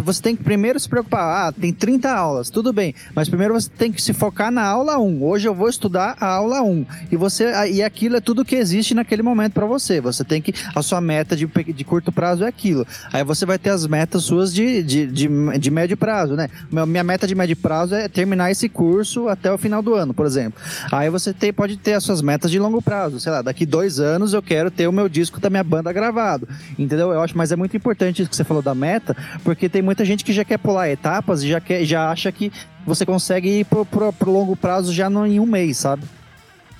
[0.00, 1.48] você tem que primeiro se preocupar.
[1.48, 2.94] Ah, tem 30 aulas, tudo bem.
[3.14, 5.22] Mas primeiro você tem que se focar na aula 1.
[5.22, 6.86] Hoje eu vou estudar a aula 1.
[7.10, 10.00] E você e aquilo é tudo que existe naquele momento para você.
[10.00, 10.54] Você tem que.
[10.74, 12.86] A sua meta de, de curto prazo é aquilo.
[13.12, 16.48] Aí você vai ter as metas suas de, de, de, de médio prazo, né?
[16.70, 20.26] Minha meta de médio prazo é terminar esse curso até o final do ano, por
[20.26, 20.60] exemplo.
[20.90, 23.20] Aí você tem, pode ter as suas metas de longo prazo.
[23.20, 26.48] Sei lá, daqui dois anos eu quero ter o meu disco da minha banda gravado.
[26.78, 27.12] Entendeu?
[27.12, 30.04] Eu acho, mas é muito importante isso que você falou da meta, porque tem muita
[30.04, 32.52] gente que já quer pular etapas e já, quer, já acha que
[32.86, 36.04] você consegue ir pro, pro, pro longo prazo já no, em um mês, sabe?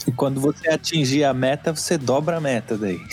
[0.07, 3.01] E quando você atingir a meta, você dobra a meta daí.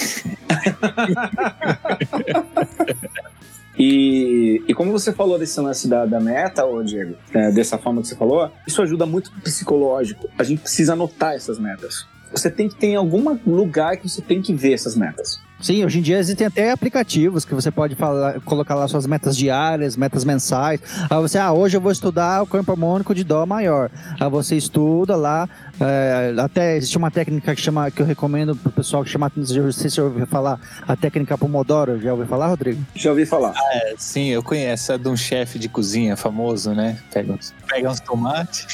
[3.79, 8.01] E, e como você falou desse lance da, da meta, ô Diego, é, dessa forma
[8.01, 10.29] que você falou, isso ajuda muito no psicológico.
[10.37, 12.05] A gente precisa anotar essas metas.
[12.29, 15.39] Você tem que ter em algum lugar que você tem que ver essas metas.
[15.61, 19.35] Sim, hoje em dia existem até aplicativos que você pode falar, colocar lá suas metas
[19.35, 20.79] diárias, metas mensais.
[21.09, 23.91] Aí você, ah, hoje eu vou estudar o campo harmônico de Dó maior.
[24.19, 25.49] Aí você estuda lá.
[25.81, 29.45] É, até existe uma técnica que chama, que eu recomendo pro pessoal que chama, não
[29.45, 31.99] sei se você ouviu falar, a técnica Pomodoro.
[31.99, 32.81] Já ouviu falar, Rodrigo?
[32.95, 33.53] Já ouvi falar.
[33.55, 34.93] Ah, é, sim, eu conheço.
[34.93, 36.97] É de um chefe de cozinha famoso, né?
[37.13, 38.65] Pega uns, pega uns tomates.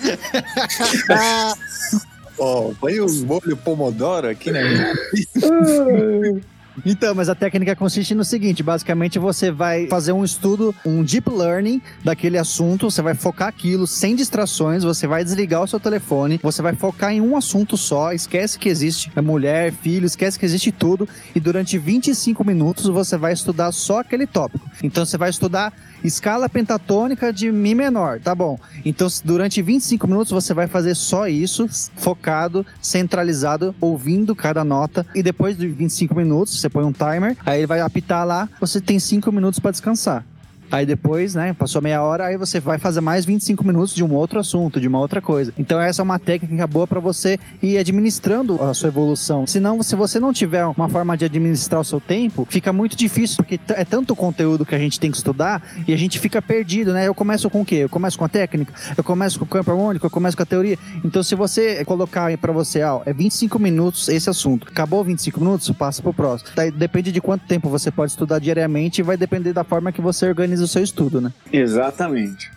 [2.38, 4.92] Ó, oh, põe o molho pomodoro aqui, né?
[6.84, 11.30] Então, mas a técnica consiste no seguinte: basicamente você vai fazer um estudo, um deep
[11.30, 16.40] learning daquele assunto, você vai focar aquilo sem distrações, você vai desligar o seu telefone,
[16.42, 20.72] você vai focar em um assunto só, esquece que existe mulher, filho, esquece que existe
[20.72, 24.68] tudo, e durante 25 minutos você vai estudar só aquele tópico.
[24.82, 25.72] Então você vai estudar
[26.04, 28.58] escala pentatônica de Mi menor, tá bom.
[28.84, 35.22] Então, durante 25 minutos você vai fazer só isso, focado, centralizado, ouvindo cada nota, e
[35.22, 38.98] depois de 25 minutos, você põe um timer, aí ele vai apitar lá, você tem
[38.98, 40.24] 5 minutos para descansar.
[40.70, 44.12] Aí depois, né, passou meia hora, aí você vai fazer mais 25 minutos de um
[44.12, 45.52] outro assunto, de uma outra coisa.
[45.58, 49.46] Então essa é uma técnica boa para você ir administrando a sua evolução.
[49.46, 53.36] Senão, se você não tiver uma forma de administrar o seu tempo, fica muito difícil,
[53.36, 56.92] porque é tanto conteúdo que a gente tem que estudar e a gente fica perdido,
[56.92, 57.06] né?
[57.06, 57.76] Eu começo com o quê?
[57.76, 60.46] Eu começo com a técnica, eu começo com o campo harmônico, eu começo com a
[60.46, 60.78] teoria.
[61.04, 64.68] Então se você colocar aí para você, ó, é 25 minutos esse assunto.
[64.68, 66.50] Acabou 25 minutos, passa pro próximo.
[66.54, 70.00] Daí depende de quanto tempo você pode estudar diariamente e vai depender da forma que
[70.00, 71.32] você organiza o seu estudo, né?
[71.52, 72.50] Exatamente.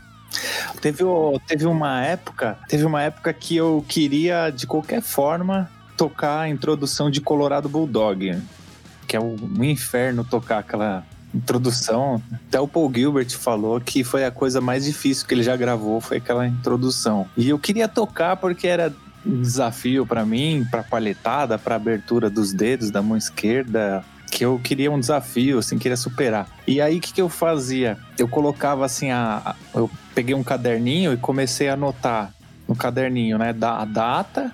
[0.82, 1.04] Teve,
[1.48, 7.10] teve uma época, teve uma época que eu queria de qualquer forma tocar a introdução
[7.10, 8.40] de Colorado Bulldog,
[9.08, 12.22] que é um inferno tocar aquela introdução.
[12.48, 16.00] Até o Paul Gilbert falou que foi a coisa mais difícil que ele já gravou,
[16.00, 17.28] foi aquela introdução.
[17.36, 18.94] E eu queria tocar porque era
[19.26, 24.60] um desafio para mim, para palhetada, para abertura dos dedos da mão esquerda, que eu
[24.64, 26.48] queria um desafio, assim, queria superar.
[26.68, 27.98] E aí, o que, que eu fazia?
[28.18, 32.34] Eu colocava, assim, a, a, eu peguei um caderninho e comecei a anotar
[32.68, 34.52] no caderninho, né, da, a data,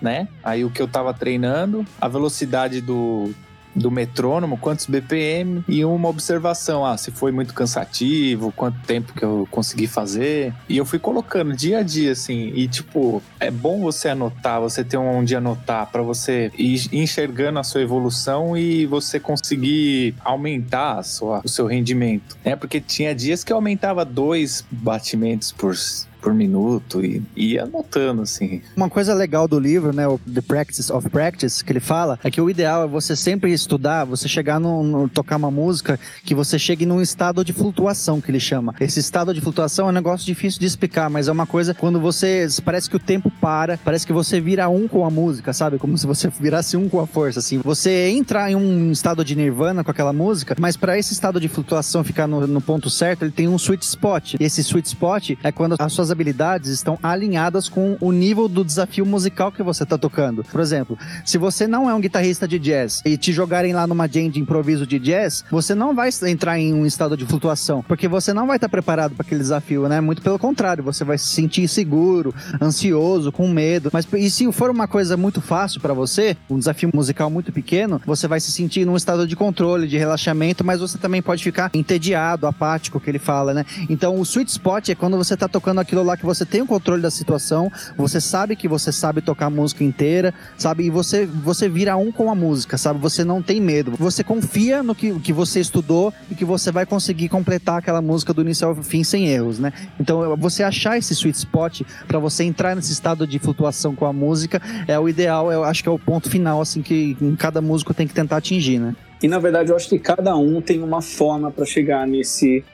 [0.00, 3.34] né, aí o que eu tava treinando, a velocidade do,
[3.74, 9.24] do metrônomo, quantos BPM e uma observação, ah, se foi muito cansativo, quanto tempo que
[9.24, 10.52] eu consegui fazer.
[10.68, 14.84] E eu fui colocando dia a dia, assim, e tipo, é bom você anotar, você
[14.84, 20.98] ter um onde anotar para você ir enxergando a sua evolução e você conseguir aumentar
[20.98, 22.36] a sua, o seu rendimento.
[22.44, 25.74] É porque tinha dias que eu aumentava dois batimentos por
[26.20, 28.62] por minuto e ia anotando, assim.
[28.76, 32.30] Uma coisa legal do livro, né, o The Practice of Practice, que ele fala, é
[32.30, 36.34] que o ideal é você sempre estudar, você chegar no, no tocar uma música, que
[36.34, 38.74] você chegue num estado de flutuação, que ele chama.
[38.80, 42.00] Esse estado de flutuação é um negócio difícil de explicar, mas é uma coisa quando
[42.00, 45.78] você, parece que o tempo para, parece que você vira um com a música, sabe?
[45.78, 47.58] Como se você virasse um com a força, assim.
[47.64, 51.48] Você entra em um estado de nirvana com aquela música, mas para esse estado de
[51.48, 54.34] flutuação ficar no, no ponto certo, ele tem um sweet spot.
[54.34, 58.64] E esse sweet spot é quando as suas habilidades estão alinhadas com o nível do
[58.64, 60.44] desafio musical que você está tocando.
[60.44, 64.06] Por exemplo, se você não é um guitarrista de jazz e te jogarem lá numa
[64.06, 68.08] jam de improviso de jazz, você não vai entrar em um estado de flutuação, porque
[68.08, 70.00] você não vai estar tá preparado para aquele desafio, né?
[70.00, 73.90] Muito pelo contrário, você vai se sentir inseguro, ansioso, com medo.
[73.92, 78.00] Mas e se for uma coisa muito fácil para você, um desafio musical muito pequeno,
[78.04, 81.70] você vai se sentir num estado de controle, de relaxamento, mas você também pode ficar
[81.74, 83.64] entediado, apático, que ele fala, né?
[83.88, 86.62] Então, o sweet spot é quando você está tocando aquilo aquilo lá que você tem
[86.62, 90.84] o controle da situação, você sabe que você sabe tocar a música inteira, sabe?
[90.84, 92.98] E você, você vira um com a música, sabe?
[93.00, 93.92] Você não tem medo.
[93.98, 98.32] Você confia no que, que você estudou e que você vai conseguir completar aquela música
[98.32, 99.72] do início ao fim sem erros, né?
[99.98, 104.12] Então, você achar esse sweet spot para você entrar nesse estado de flutuação com a
[104.12, 107.92] música é o ideal, eu acho que é o ponto final, assim, que cada músico
[107.92, 108.94] tem que tentar atingir, né?
[109.22, 112.64] E na verdade eu acho que cada um tem uma forma para chegar nesse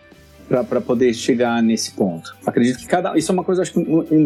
[0.49, 2.37] para poder chegar nesse ponto.
[2.45, 3.79] Acredito que cada isso é uma coisa acho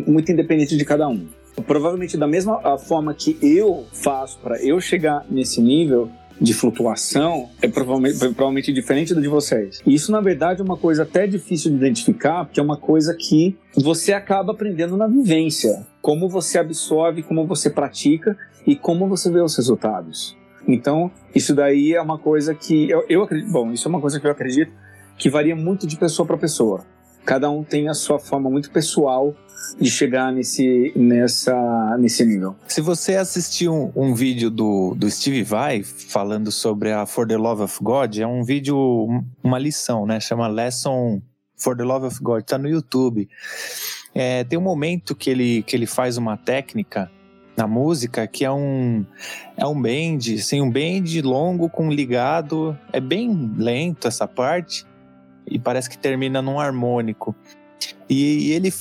[0.07, 1.27] muito independente de cada um.
[1.67, 6.11] Provavelmente da mesma forma que eu faço para eu chegar nesse nível
[6.41, 9.81] de flutuação é provavelmente, provavelmente diferente do de vocês.
[9.87, 13.57] Isso na verdade é uma coisa até difícil de identificar, porque é uma coisa que
[13.77, 19.41] você acaba aprendendo na vivência, como você absorve, como você pratica e como você vê
[19.41, 20.37] os resultados.
[20.67, 23.51] Então, isso daí é uma coisa que eu, eu acredito.
[23.51, 24.73] Bom, isso é uma coisa que eu acredito
[25.21, 26.85] que varia muito de pessoa para pessoa.
[27.27, 29.37] Cada um tem a sua forma muito pessoal
[29.79, 32.57] de chegar nesse, nessa, nesse nível.
[32.67, 37.37] Se você assistiu um, um, vídeo do, do Steve Vai falando sobre a For the
[37.37, 39.07] Love of God, é um vídeo,
[39.45, 40.19] uma lição, né?
[40.19, 41.21] Chama Lesson
[41.55, 43.29] for the Love of God, tá no YouTube.
[44.15, 47.11] É, tem um momento que ele, que ele faz uma técnica
[47.55, 49.05] na música, que é um
[49.55, 54.89] é um bend, assim, um bend longo com ligado, é bem lento essa parte
[55.51, 57.35] e parece que termina num harmônico.
[58.09, 58.73] E, e ele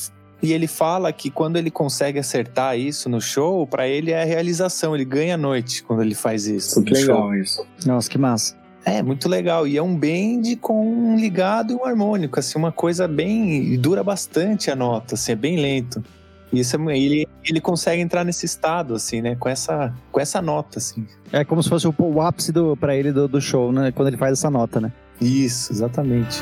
[0.42, 4.26] e ele fala que quando ele consegue acertar isso no show, para ele é a
[4.26, 6.82] realização, ele ganha a noite quando ele faz isso.
[6.82, 7.36] Que legal show.
[7.36, 7.68] isso.
[7.86, 8.56] Nossa, que massa.
[8.86, 9.68] É, muito legal.
[9.68, 13.78] E é um bend com um ligado e um harmônico, assim, uma coisa bem.
[13.78, 16.02] dura bastante a nota, assim, é bem lento.
[16.52, 19.36] Isso é, ele, ele consegue entrar nesse estado, assim, né?
[19.36, 21.06] Com essa, com essa nota, assim.
[21.32, 23.92] É como se fosse o, o ápice do, pra ele do, do show, né?
[23.92, 24.92] Quando ele faz essa nota, né?
[25.22, 26.42] Isso, exatamente.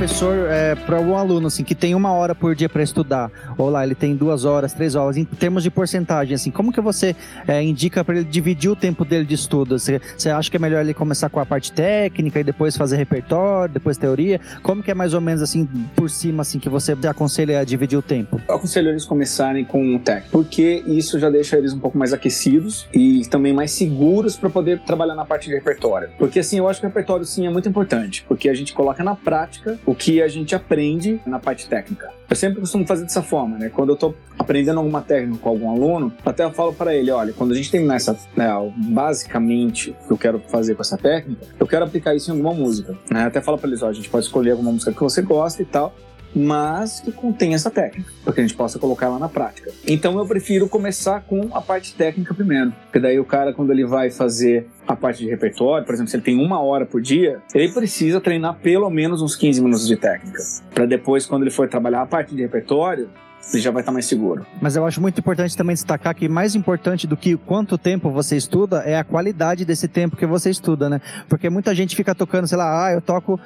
[0.00, 3.68] Professor, é, para um aluno assim que tem uma hora por dia para estudar, ou
[3.68, 7.14] lá ele tem duas horas, três horas, em termos de porcentagem, assim, como que você
[7.46, 9.78] é, indica para ele dividir o tempo dele de estudo?
[9.78, 12.96] Você, você acha que é melhor ele começar com a parte técnica e depois fazer
[12.96, 14.40] repertório, depois teoria?
[14.62, 17.98] Como que é mais ou menos assim por cima assim que você aconselha a dividir
[17.98, 18.40] o tempo?
[18.48, 22.14] Eu aconselho eles começarem com o técnico, porque isso já deixa eles um pouco mais
[22.14, 26.08] aquecidos e também mais seguros para poder trabalhar na parte de repertório.
[26.18, 29.04] Porque assim, eu acho que o repertório sim é muito importante, porque a gente coloca
[29.04, 32.12] na prática o que a gente aprende na parte técnica.
[32.28, 33.68] Eu sempre costumo fazer dessa forma, né?
[33.68, 37.32] Quando eu estou aprendendo alguma técnica com algum aluno, até eu falo para ele, olha,
[37.32, 41.44] quando a gente terminar essa, né, basicamente o que eu quero fazer com essa técnica,
[41.58, 42.96] eu quero aplicar isso em alguma música.
[43.10, 43.24] Né?
[43.24, 45.64] Até falo para eles, ó, a gente pode escolher alguma música que você gosta e
[45.64, 45.92] tal,
[46.34, 49.70] mas que contém essa técnica, para que a gente possa colocar ela na prática.
[49.86, 53.84] Então eu prefiro começar com a parte técnica primeiro, porque daí o cara, quando ele
[53.84, 57.40] vai fazer a parte de repertório, por exemplo, se ele tem uma hora por dia,
[57.54, 60.38] ele precisa treinar pelo menos uns 15 minutos de técnica,
[60.74, 63.08] para depois, quando ele for trabalhar a parte de repertório,
[63.40, 64.46] você já vai estar mais seguro.
[64.60, 68.36] Mas eu acho muito importante também destacar que mais importante do que quanto tempo você
[68.36, 71.00] estuda é a qualidade desse tempo que você estuda, né?
[71.28, 73.40] Porque muita gente fica tocando, sei lá, ah, eu toco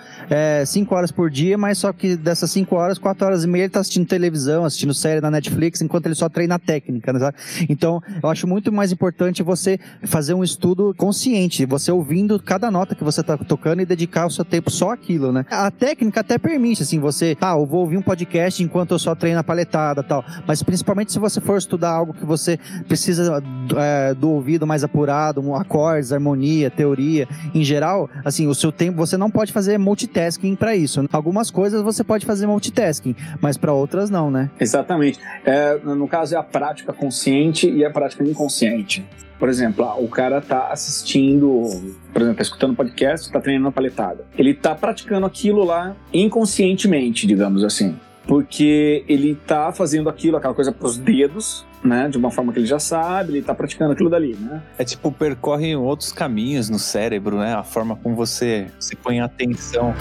[0.66, 3.64] 5 é, horas por dia, mas só que dessas 5 horas, 4 horas e meia
[3.64, 7.30] ele tá assistindo televisão, assistindo série na Netflix, enquanto ele só treina técnica, né?
[7.68, 12.95] Então, eu acho muito mais importante você fazer um estudo consciente, você ouvindo cada nota
[12.95, 15.47] que você tá tocando e dedicar o seu tempo só aquilo, né?
[15.51, 19.14] A técnica até permite, assim, você, ah, eu vou ouvir um podcast enquanto eu só
[19.14, 19.45] treino a
[20.03, 20.24] tal.
[20.47, 23.43] Mas principalmente se você for estudar algo que você precisa
[23.76, 29.16] é, do ouvido mais apurado, acordes, harmonia, teoria, em geral, assim, o seu tempo, você
[29.16, 31.05] não pode fazer multitasking para isso.
[31.12, 34.51] Algumas coisas você pode fazer multitasking, mas para outras não, né?
[34.59, 35.18] Exatamente.
[35.45, 39.05] É, no caso é a prática consciente e a prática inconsciente.
[39.39, 41.64] Por exemplo, ah, o cara tá assistindo,
[42.12, 44.24] por exemplo, tá escutando podcast, tá treinando a paletada.
[44.39, 47.97] Ele tá praticando aquilo lá inconscientemente, digamos assim
[48.27, 52.09] porque ele tá fazendo aquilo, aquela coisa pros dedos, né?
[52.09, 54.62] De uma forma que ele já sabe, ele tá praticando aquilo dali, né?
[54.79, 57.55] É tipo, percorre outros caminhos no cérebro, né?
[57.55, 59.95] A forma como você, você põe atenção.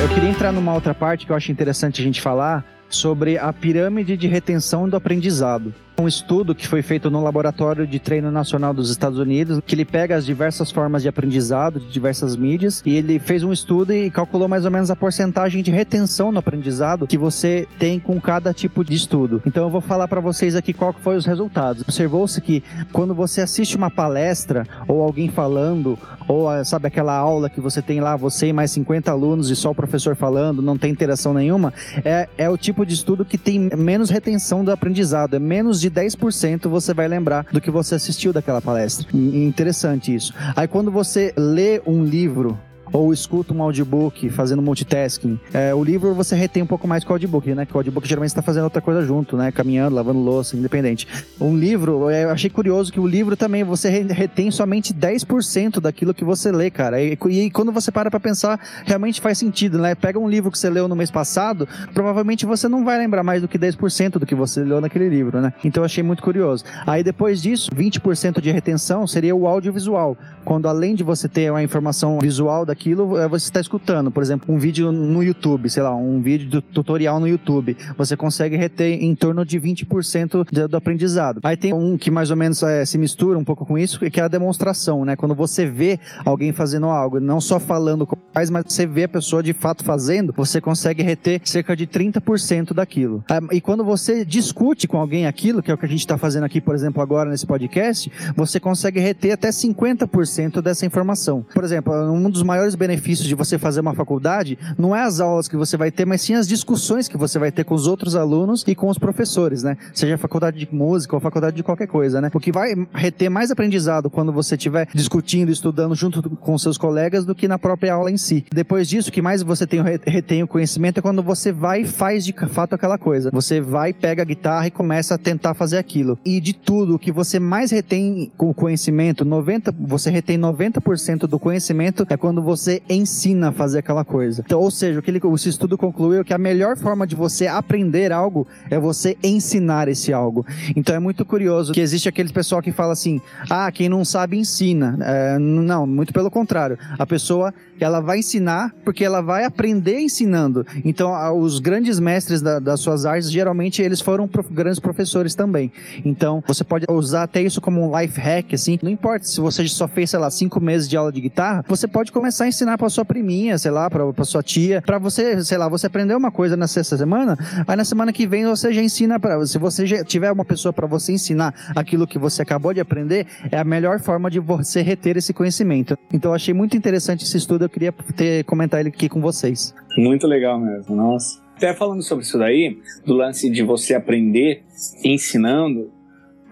[0.00, 3.52] Eu queria entrar numa outra parte que eu acho interessante a gente falar sobre a
[3.52, 5.74] pirâmide de retenção do aprendizado.
[5.98, 9.84] Um estudo que foi feito no Laboratório de Treino Nacional dos Estados Unidos, que ele
[9.84, 14.10] pega as diversas formas de aprendizado de diversas mídias e ele fez um estudo e
[14.10, 18.52] calculou mais ou menos a porcentagem de retenção no aprendizado que você tem com cada
[18.52, 19.40] tipo de estudo.
[19.46, 21.82] Então eu vou falar para vocês aqui qual foi os resultados.
[21.82, 27.60] Observou-se que quando você assiste uma palestra ou alguém falando ou sabe aquela aula que
[27.60, 30.90] você tem lá você e mais 50 alunos e só o professor falando, não tem
[30.90, 31.72] interação nenhuma,
[32.04, 35.90] é, é o tipo de estudo que tem menos retenção do aprendizado, é menos de
[35.90, 39.06] 10% você vai lembrar do que você assistiu daquela palestra.
[39.12, 40.32] Interessante isso.
[40.56, 42.58] Aí quando você lê um livro
[42.94, 45.38] ou escuta um audiobook fazendo multitasking.
[45.52, 47.66] É, o livro você retém um pouco mais que o audiobook, né?
[47.66, 49.50] Que o audiobook geralmente está fazendo outra coisa junto, né?
[49.50, 51.08] Caminhando, lavando louça, independente.
[51.40, 56.24] Um livro, eu achei curioso que o livro também você retém somente 10% daquilo que
[56.24, 57.02] você lê, cara.
[57.02, 59.96] E, e quando você para para pensar, realmente faz sentido, né?
[59.96, 63.42] Pega um livro que você leu no mês passado, provavelmente você não vai lembrar mais
[63.42, 65.52] do que 10% do que você leu naquele livro, né?
[65.64, 66.64] Então eu achei muito curioso.
[66.86, 71.62] Aí depois disso, 20% de retenção seria o audiovisual, quando além de você ter uma
[71.62, 74.10] informação visual daquilo aquilo é, você está escutando.
[74.10, 77.76] Por exemplo, um vídeo no YouTube, sei lá, um vídeo do tutorial no YouTube.
[77.96, 81.40] Você consegue reter em torno de 20% do, do aprendizado.
[81.42, 84.20] Aí tem um que mais ou menos é, se mistura um pouco com isso, que
[84.20, 85.16] é a demonstração, né?
[85.16, 89.08] Quando você vê alguém fazendo algo, não só falando como faz, mas você vê a
[89.08, 93.24] pessoa de fato fazendo, você consegue reter cerca de 30% daquilo.
[93.30, 96.18] Ah, e quando você discute com alguém aquilo, que é o que a gente está
[96.18, 101.46] fazendo aqui, por exemplo, agora nesse podcast, você consegue reter até 50% dessa informação.
[101.54, 105.20] Por exemplo, um dos maiores maiores benefícios de você fazer uma faculdade não é as
[105.20, 107.86] aulas que você vai ter, mas sim as discussões que você vai ter com os
[107.86, 109.76] outros alunos e com os professores, né?
[109.94, 112.30] Seja faculdade de música ou faculdade de qualquer coisa, né?
[112.32, 117.24] O que vai reter mais aprendizado quando você estiver discutindo, estudando junto com seus colegas
[117.24, 118.44] do que na própria aula em si.
[118.52, 121.86] Depois disso, o que mais você tem retém o conhecimento é quando você vai e
[121.86, 123.30] faz de fato aquela coisa.
[123.32, 126.18] Você vai, pega a guitarra e começa a tentar fazer aquilo.
[126.24, 131.26] E de tudo, o que você mais retém com o conhecimento, 90, você retém 90%
[131.26, 134.42] do conhecimento é quando você você ensina a fazer aquela coisa.
[134.44, 137.46] Então, ou seja, o que ele, esse estudo concluiu que a melhor forma de você
[137.46, 140.46] aprender algo é você ensinar esse algo.
[140.76, 144.38] Então é muito curioso que existe aquele pessoal que fala assim: ah, quem não sabe
[144.38, 144.98] ensina.
[145.02, 146.78] É, não, muito pelo contrário.
[146.98, 150.66] A pessoa ela vai ensinar porque ela vai aprender ensinando.
[150.84, 155.72] Então, os grandes mestres da, das suas artes, geralmente eles foram prof, grandes professores também.
[156.04, 158.78] Então, você pode usar até isso como um life hack, assim.
[158.82, 161.86] Não importa se você só fez, sei lá, cinco meses de aula de guitarra, você
[161.88, 165.58] pode começar a ensinar para sua priminha, sei lá, para sua tia, para você, sei
[165.58, 167.36] lá, você aprendeu uma coisa na sexta semana,
[167.66, 170.72] aí na semana que vem você já ensina para, se você já tiver uma pessoa
[170.72, 174.82] para você ensinar aquilo que você acabou de aprender, é a melhor forma de você
[174.82, 175.96] reter esse conhecimento.
[176.12, 179.74] Então, eu achei muito interessante esse estudo, eu queria ter comentar ele aqui com vocês.
[179.96, 181.42] Muito legal mesmo, nossa.
[181.56, 184.64] Até falando sobre isso daí, do lance de você aprender
[185.04, 185.92] ensinando,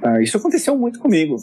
[0.02, 1.36] uh, isso aconteceu muito comigo.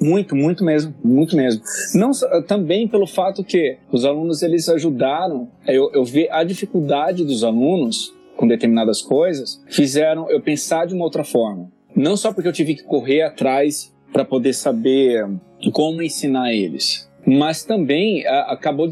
[0.00, 1.62] Muito, muito mesmo, muito mesmo.
[1.94, 2.10] Não
[2.46, 8.12] também pelo fato que os alunos eles ajudaram eu, eu ver a dificuldade dos alunos
[8.36, 11.70] com determinadas coisas, fizeram eu pensar de uma outra forma.
[11.94, 15.26] Não só porque eu tive que correr atrás para poder saber
[15.72, 18.88] como ensinar eles, mas também a, acabou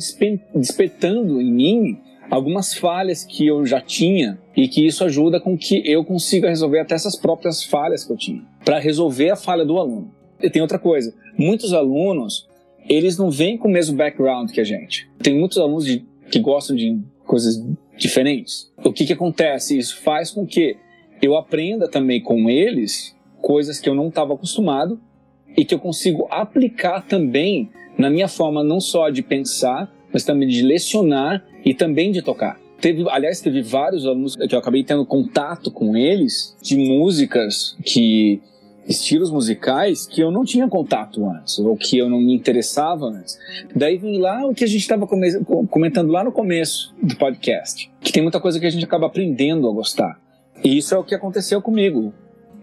[0.54, 1.98] despertando em mim
[2.30, 6.78] algumas falhas que eu já tinha e que isso ajuda com que eu consiga resolver
[6.78, 10.10] até essas próprias falhas que eu tinha, para resolver a falha do aluno.
[10.42, 12.48] E tem outra coisa, muitos alunos,
[12.88, 15.08] eles não vêm com o mesmo background que a gente.
[15.22, 17.62] Tem muitos alunos de, que gostam de coisas
[17.96, 18.70] diferentes.
[18.84, 19.78] O que que acontece?
[19.78, 20.76] Isso faz com que
[21.20, 25.00] eu aprenda também com eles coisas que eu não estava acostumado
[25.56, 30.48] e que eu consigo aplicar também na minha forma não só de pensar, mas também
[30.48, 32.58] de lecionar e também de tocar.
[32.80, 38.40] Teve, aliás, teve vários alunos que eu acabei tendo contato com eles de músicas que
[38.86, 43.38] estilos musicais que eu não tinha contato antes, ou que eu não me interessava antes.
[43.74, 48.12] Daí vem lá o que a gente estava comentando lá no começo do podcast, que
[48.12, 50.20] tem muita coisa que a gente acaba aprendendo a gostar.
[50.64, 52.12] E isso é o que aconteceu comigo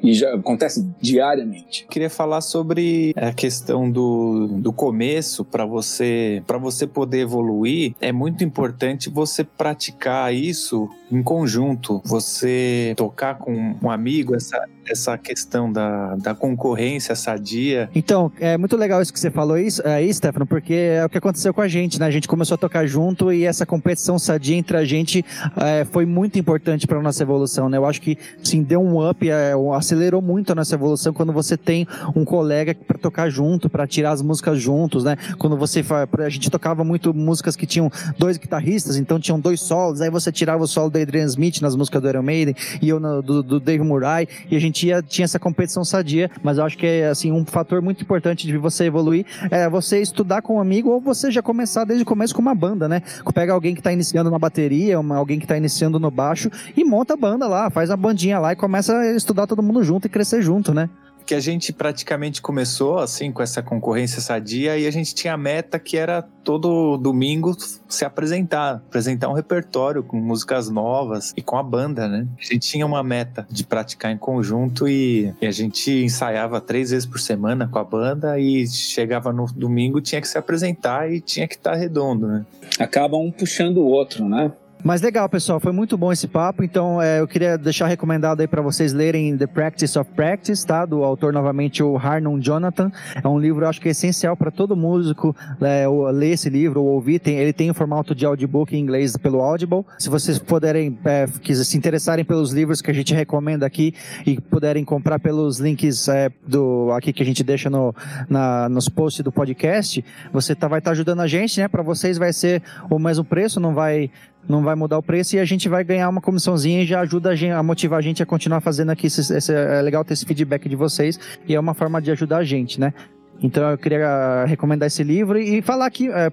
[0.02, 1.86] e já acontece diariamente.
[1.90, 7.94] Queria falar sobre a questão do, do começo para você para você poder evoluir.
[8.00, 12.02] É muito importante você praticar isso em conjunto.
[12.06, 17.90] Você tocar com um amigo essa essa questão da, da concorrência sadia.
[17.94, 21.18] Então, é muito legal isso que você falou isso, aí, Stefano, porque é o que
[21.18, 22.06] aconteceu com a gente, né?
[22.06, 25.24] A gente começou a tocar junto e essa competição sadia entre a gente
[25.58, 27.78] é, foi muito importante para nossa evolução, né?
[27.78, 29.56] Eu acho que, sim, deu um up, é,
[29.90, 34.12] acelerou muito a nossa evolução quando você tem um colega para tocar junto, para tirar
[34.12, 35.18] as músicas juntos, né?
[35.38, 35.84] Quando você
[36.20, 40.32] a gente tocava muito músicas que tinham dois guitarristas, então tinham dois solos, aí você
[40.32, 43.42] tirava o solo do Adrian Smith nas músicas do Iron Maiden e eu no, do,
[43.42, 46.86] do Dave Murray, e a gente ia, tinha essa competição sadia, mas eu acho que
[46.86, 50.90] é assim um fator muito importante de você evoluir é você estudar com um amigo
[50.90, 53.02] ou você já começar desde o começo com uma banda, né?
[53.34, 56.84] Pega alguém que está iniciando na bateria, uma, alguém que está iniciando no baixo e
[56.84, 60.08] monta a banda lá, faz a bandinha lá e começa a estudar todo mundo junto
[60.08, 60.90] e crescer junto, né?
[61.30, 65.38] que a gente praticamente começou assim com essa concorrência sadia e a gente tinha a
[65.38, 67.56] meta que era todo domingo
[67.88, 72.28] se apresentar, apresentar um repertório com músicas novas e com a banda, né?
[72.36, 76.90] A gente tinha uma meta de praticar em conjunto e, e a gente ensaiava três
[76.90, 81.22] vezes por semana com a banda e chegava no domingo tinha que se apresentar e
[81.22, 82.44] tinha que estar tá redondo, né?
[82.80, 84.52] Acaba um puxando o outro, né?
[84.82, 86.64] Mas legal, pessoal, foi muito bom esse papo.
[86.64, 90.86] Então, é, eu queria deixar recomendado aí para vocês lerem The Practice of Practice, tá?
[90.86, 92.90] Do autor novamente o Harnon Jonathan.
[93.22, 96.88] É um livro, acho que é essencial para todo músico é, ler esse livro ou
[96.92, 97.20] ouvir.
[97.20, 99.86] Tem, ele tem o formato de audiobook em inglês pelo Audible.
[99.98, 103.94] Se vocês puderem é, se interessarem pelos livros que a gente recomenda aqui
[104.26, 107.94] e puderem comprar pelos links é, do aqui que a gente deixa no,
[108.30, 111.68] na, nos posts do podcast, você tá, vai estar tá ajudando a gente, né?
[111.68, 114.10] Para vocês vai ser o mesmo preço, não vai
[114.48, 117.30] não vai mudar o preço e a gente vai ganhar uma comissãozinha e já ajuda
[117.30, 119.08] a, gente, a motivar a gente a continuar fazendo aqui.
[119.08, 122.38] Esse, esse, é legal ter esse feedback de vocês e é uma forma de ajudar
[122.38, 122.94] a gente, né?
[123.42, 126.32] Então eu queria recomendar esse livro e falar aqui é,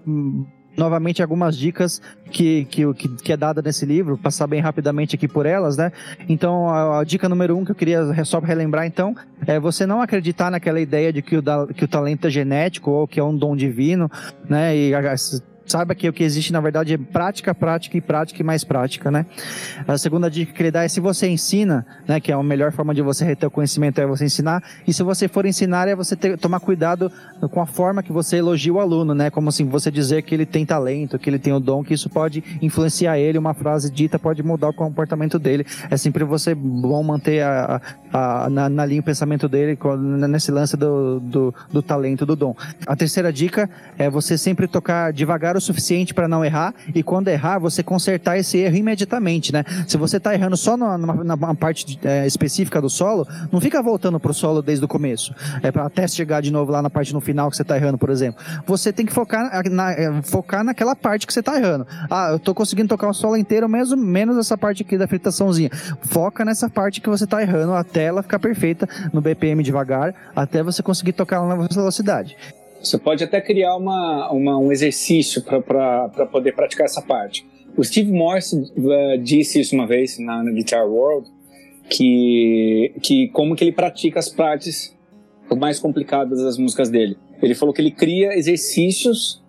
[0.77, 2.01] novamente algumas dicas
[2.31, 5.91] que, que, que, é dada nesse livro, passar bem rapidamente aqui por elas, né?
[6.29, 9.15] Então, a, a, dica número um que eu queria só relembrar, então,
[9.47, 12.91] é você não acreditar naquela ideia de que o, da, que o talento é genético
[12.91, 14.11] ou que é um dom divino,
[14.49, 14.77] né?
[14.77, 14.95] E
[15.67, 19.11] saiba que o que existe na verdade é prática, prática e prática e mais prática,
[19.11, 19.27] né?
[19.87, 22.73] A segunda dica que ele dá é se você ensina, né, que é a melhor
[22.73, 25.95] forma de você reter o conhecimento é você ensinar, e se você for ensinar é
[25.95, 27.11] você ter, tomar cuidado
[27.51, 29.31] com a forma que você elogia o aluno, né?
[29.31, 32.09] Como assim, você dizer que ele tem talento, que ele tem o dom, que isso
[32.09, 35.67] pode influenciar ele, uma frase dita pode mudar o comportamento dele.
[35.91, 37.81] É sempre você bom manter a,
[38.12, 39.79] a, a na, na, linha o pensamento dele
[40.29, 42.55] nesse lance do, do, do talento, do dom.
[42.87, 47.29] A terceira dica é você sempre tocar devagar o suficiente para não errar e quando
[47.29, 49.65] errar, você consertar esse erro imediatamente, né?
[49.87, 54.35] Se você está errando só numa, parte é, específica do solo, não fica voltando pro
[54.35, 57.51] solo desde o começo, é para até chegar de novo lá na parte no final
[57.51, 58.43] que você está errando, por exemplo.
[58.67, 61.87] Você tem que focar, na, é, focar naquela parte que você está errando.
[62.11, 65.71] Ah, eu estou conseguindo tocar o solo inteiro, mesmo, menos essa parte aqui da fritaçãozinha.
[66.03, 70.63] Foca nessa parte que você está errando até ela ficar perfeita no BPM devagar, até
[70.63, 72.37] você conseguir tocar ela na velocidade.
[72.87, 77.47] Você pode até criar uma, uma um exercício para poder praticar essa parte.
[77.76, 81.28] O Steve Morse uh, disse isso uma vez na, na Guitar World,
[81.91, 84.97] que, que como que ele pratica as partes
[85.59, 87.16] mais complicadas das músicas dele.
[87.43, 89.43] Ele falou que ele cria exercícios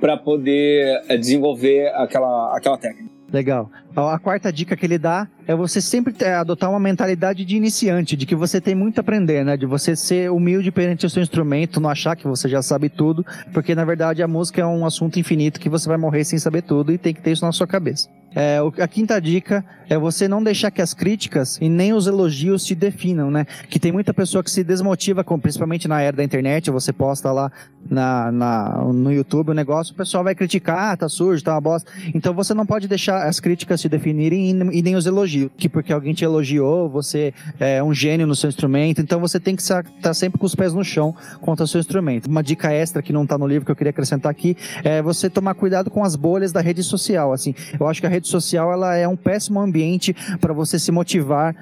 [0.00, 3.10] para poder uh, desenvolver aquela, aquela técnica.
[3.32, 3.70] Legal.
[3.96, 8.26] A quarta dica que ele dá é você sempre adotar uma mentalidade de iniciante, de
[8.26, 9.56] que você tem muito a aprender, né?
[9.56, 13.24] De você ser humilde perante o seu instrumento, não achar que você já sabe tudo,
[13.52, 16.62] porque na verdade a música é um assunto infinito que você vai morrer sem saber
[16.62, 18.08] tudo e tem que ter isso na sua cabeça.
[18.36, 22.64] É, a quinta dica é você não deixar que as críticas e nem os elogios
[22.64, 23.46] te definam, né?
[23.70, 27.30] Que tem muita pessoa que se desmotiva, com, principalmente na era da internet, você posta
[27.30, 27.52] lá
[27.88, 31.60] na, na, no YouTube o negócio, o pessoal vai criticar, ah, tá sujo, tá uma
[31.60, 31.88] bosta.
[32.12, 35.50] Então você não pode deixar as críticas te definirem e, nem os elogios.
[35.56, 39.54] Que porque alguém te elogiou, você é um gênio no seu instrumento, então você tem
[39.54, 42.26] que estar tá sempre com os pés no chão contra o seu instrumento.
[42.26, 45.28] Uma dica extra que não tá no livro que eu queria acrescentar aqui é você
[45.28, 47.32] tomar cuidado com as bolhas da rede social.
[47.32, 50.90] Assim, eu acho que a rede social ela é um péssimo ambiente para você se
[50.90, 51.54] motivar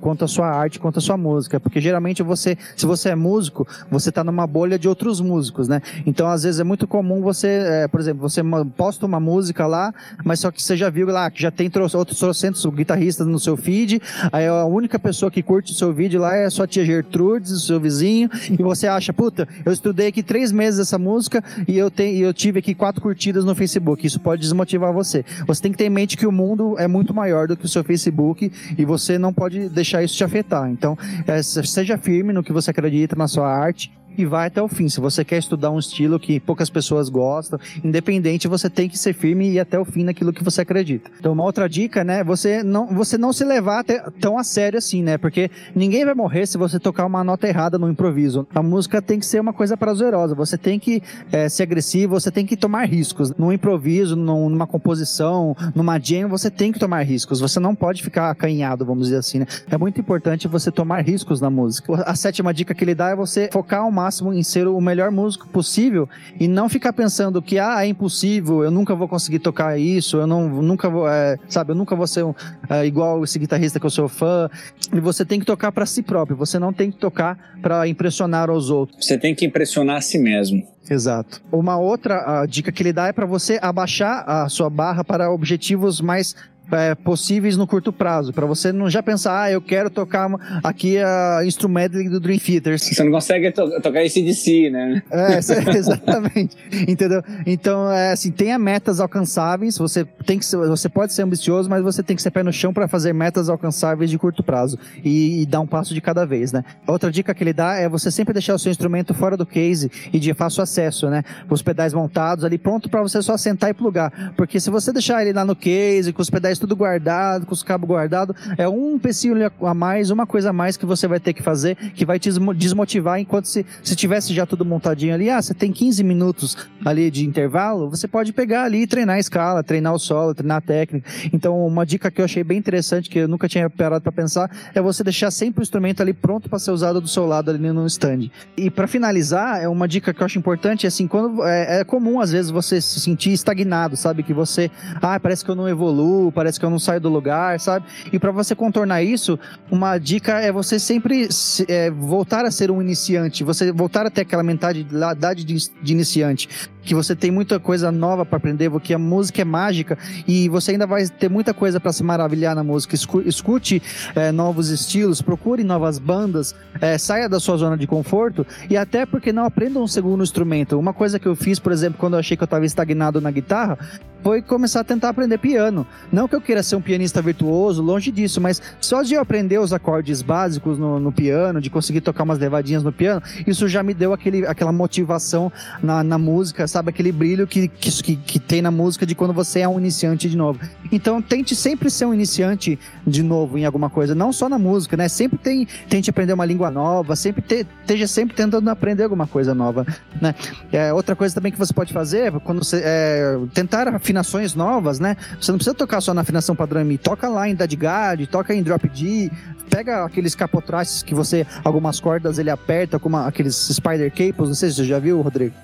[0.00, 3.66] quanto à sua arte, quanto à sua música, porque geralmente você, se você é músico,
[3.90, 5.82] você está numa bolha de outros músicos, né?
[6.06, 8.42] Então às vezes é muito comum você, é, por exemplo, você
[8.76, 9.92] posta uma música lá,
[10.24, 13.56] mas só que você já viu lá que já tem outros trocentos guitarristas no seu
[13.56, 14.00] feed,
[14.32, 17.60] aí a única pessoa que curte o seu vídeo lá é sua tia Gertrudes, o
[17.60, 21.90] seu vizinho, e você acha, puta, eu estudei aqui três meses essa música e eu,
[21.90, 24.06] tenho, eu tive aqui quatro curtidas no Facebook.
[24.06, 25.24] Isso pode desmotivar você.
[25.46, 27.64] Você tem que ter em mente mente que o mundo é muito maior do que
[27.64, 30.70] o seu Facebook e você não pode deixar isso te afetar.
[30.70, 30.96] Então,
[31.26, 34.88] é, seja firme no que você acredita na sua arte e vai até o fim.
[34.88, 39.12] Se você quer estudar um estilo que poucas pessoas gostam, independente, você tem que ser
[39.12, 41.10] firme e ir até o fim naquilo que você acredita.
[41.18, 42.24] Então, uma outra dica, né?
[42.24, 43.84] Você não, você não se levar
[44.20, 45.18] tão a sério assim, né?
[45.18, 48.46] Porque ninguém vai morrer se você tocar uma nota errada no improviso.
[48.54, 50.34] A música tem que ser uma coisa prazerosa.
[50.34, 53.32] Você tem que é, ser agressivo, você tem que tomar riscos.
[53.36, 57.40] No improviso, numa composição, numa jam, você tem que tomar riscos.
[57.40, 59.46] Você não pode ficar acanhado, vamos dizer assim, né?
[59.70, 62.02] É muito importante você tomar riscos na música.
[62.02, 65.10] A sétima dica que ele dá é você focar ao máximo em ser o melhor
[65.10, 69.78] músico possível e não ficar pensando que, ah, é impossível, eu nunca vou conseguir tocar
[69.78, 72.34] isso, eu não, nunca vou, é, sabe, eu nunca vou ser um,
[72.68, 74.48] é, igual esse guitarrista que eu sou fã.
[74.92, 78.50] E você tem que tocar para si próprio, você não tem que tocar para impressionar
[78.50, 79.04] os outros.
[79.04, 80.62] Você tem que impressionar a si mesmo.
[80.88, 81.42] Exato.
[81.50, 86.00] Uma outra dica que ele dá é para você abaixar a sua barra para objetivos
[86.00, 86.36] mais
[86.72, 90.28] é, possíveis no curto prazo, para você não já pensar, ah, eu quero tocar
[90.62, 92.78] aqui a instrumento do Dream Theater.
[92.78, 95.02] Você não consegue to tocar esse de si, né?
[95.10, 95.38] É,
[95.76, 96.56] exatamente.
[96.88, 97.22] Entendeu?
[97.46, 101.82] Então, é, assim, tenha metas alcançáveis, você tem que ser, você pode ser ambicioso, mas
[101.82, 105.42] você tem que ser pé no chão para fazer metas alcançáveis de curto prazo e,
[105.42, 106.64] e, dar um passo de cada vez, né?
[106.86, 109.90] Outra dica que ele dá é você sempre deixar o seu instrumento fora do case
[110.12, 111.22] e de fácil acesso, né?
[111.48, 115.22] Os pedais montados ali pronto para você só sentar e plugar, porque se você deixar
[115.22, 118.36] ele lá no case com os pedais tudo guardado, com os cabos guardados.
[118.56, 121.76] É um empecilho a mais, uma coisa a mais que você vai ter que fazer,
[121.94, 125.30] que vai te desmotivar enquanto se, se tivesse já tudo montadinho ali.
[125.30, 129.18] Ah, você tem 15 minutos ali de intervalo, você pode pegar ali e treinar a
[129.18, 131.08] escala, treinar o solo, treinar a técnica.
[131.32, 134.50] Então, uma dica que eu achei bem interessante, que eu nunca tinha parado para pensar,
[134.74, 137.58] é você deixar sempre o instrumento ali pronto para ser usado do seu lado ali
[137.58, 138.30] no stand.
[138.56, 141.84] E para finalizar, é uma dica que eu acho importante, é assim, quando é, é
[141.84, 144.22] comum às vezes você se sentir estagnado, sabe?
[144.22, 147.08] Que você, ah, parece que eu não evoluo, parece parece que eu não saio do
[147.08, 147.86] lugar, sabe?
[148.12, 149.36] E para você contornar isso,
[149.68, 151.28] uma dica é você sempre
[151.66, 156.48] é, voltar a ser um iniciante, você voltar a ter aquela mentalidade de, de iniciante
[156.86, 160.70] que você tem muita coisa nova para aprender, porque a música é mágica e você
[160.70, 162.94] ainda vai ter muita coisa para se maravilhar na música.
[162.94, 163.82] Escute
[164.14, 169.04] é, novos estilos, procure novas bandas, é, saia da sua zona de conforto e até
[169.04, 170.78] porque não aprenda um segundo instrumento.
[170.78, 173.32] Uma coisa que eu fiz, por exemplo, quando eu achei que eu estava estagnado na
[173.32, 173.76] guitarra,
[174.22, 175.86] foi começar a tentar aprender piano.
[176.12, 179.58] Não que eu queira ser um pianista virtuoso, longe disso, mas só de eu aprender
[179.58, 183.82] os acordes básicos no, no piano, de conseguir tocar umas levadinhas no piano, isso já
[183.82, 185.50] me deu aquele, aquela motivação
[185.82, 186.90] na, na música, sabe?
[186.90, 190.36] Aquele brilho que, que, que tem na música de quando você é um iniciante de
[190.36, 190.60] novo.
[190.92, 194.96] Então, tente sempre ser um iniciante de novo em alguma coisa, não só na música,
[194.96, 195.08] né?
[195.08, 199.54] Sempre tem, tente aprender uma língua nova, sempre te, esteja sempre tentando aprender alguma coisa
[199.54, 199.86] nova,
[200.20, 200.34] né?
[200.72, 205.16] É, outra coisa também que você pode fazer, quando você é, tentar afinações novas, né?
[205.40, 208.62] Você não precisa tocar só na afinação padrão Mi, toca lá em Dadgad, toca em
[208.62, 209.30] Drop D,
[209.70, 214.70] pega aqueles capotraces que você, algumas cordas ele aperta, como aqueles Spider Cables, não sei
[214.70, 215.54] se você já viu, Rodrigo.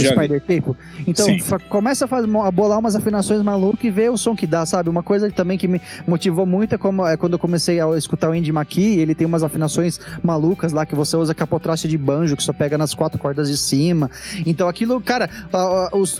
[0.00, 0.76] Spider Tape.
[1.06, 1.26] Então,
[1.68, 4.88] começa a, fazer, a bolar umas afinações malucas e ver o som que dá, sabe?
[4.88, 8.30] Uma coisa também que me motivou muito é, como, é quando eu comecei a escutar
[8.30, 12.36] o Andy McKee, ele tem umas afinações malucas lá que você usa capotraste de banjo,
[12.36, 14.10] que só pega nas quatro cordas de cima.
[14.46, 15.28] Então, aquilo, cara,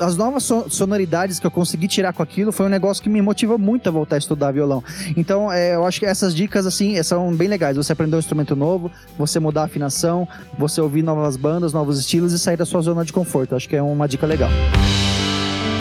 [0.01, 3.59] as novas sonoridades que eu consegui tirar com aquilo foi um negócio que me motivou
[3.59, 4.83] muito a voltar a estudar violão.
[5.17, 7.77] Então, é, eu acho que essas dicas, assim, são bem legais.
[7.77, 12.33] Você aprender um instrumento novo, você mudar a afinação, você ouvir novas bandas, novos estilos
[12.33, 13.53] e sair da sua zona de conforto.
[13.53, 14.51] Eu acho que é uma dica legal.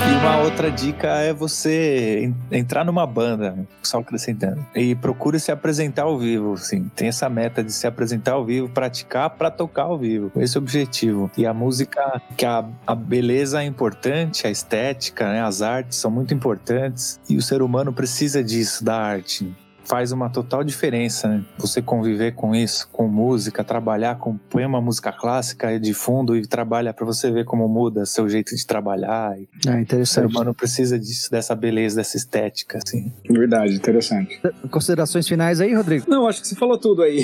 [0.06, 6.04] E uma outra dica é você entrar numa banda, só acrescentando, e procure se apresentar
[6.04, 9.98] ao vivo, assim, tem essa meta de se apresentar ao vivo, praticar para tocar ao
[9.98, 11.32] vivo, esse é o objetivo.
[11.38, 16.12] E a música, que a, a beleza é importante, a estética, né, as artes são
[16.12, 19.56] muito importantes, e o ser humano precisa disso, da arte
[19.86, 21.44] faz uma total diferença, né?
[21.58, 26.46] Você conviver com isso, com música, trabalhar com põe uma música clássica de fundo e
[26.46, 29.38] trabalha para você ver como muda seu jeito de trabalhar.
[29.68, 30.26] É interessante.
[30.26, 33.12] O ser humano precisa disso, dessa beleza, dessa estética, assim.
[33.30, 34.40] Verdade, interessante.
[34.70, 36.06] Considerações finais aí, Rodrigo?
[36.08, 37.24] Não, acho que você falou tudo aí.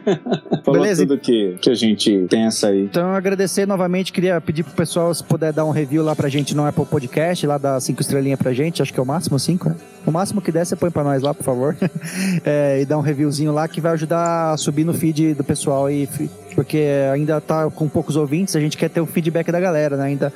[0.64, 1.06] falou Beleza.
[1.06, 2.84] tudo que, que a gente pensa aí.
[2.84, 6.54] Então, agradecer novamente, queria pedir pro pessoal se puder dar um review lá pra gente
[6.54, 9.68] no Apple Podcast, lá dar cinco estrelinhas pra gente, acho que é o máximo cinco,
[9.68, 9.76] né?
[10.06, 11.76] O máximo que der, você põe pra nós lá, por favor.
[12.44, 15.86] é, e dá um reviewzinho lá que vai ajudar a subir no feed do pessoal
[15.86, 16.08] aí,
[16.54, 20.04] porque ainda tá com poucos ouvintes, a gente quer ter o feedback da galera, né?
[20.04, 20.32] Ainda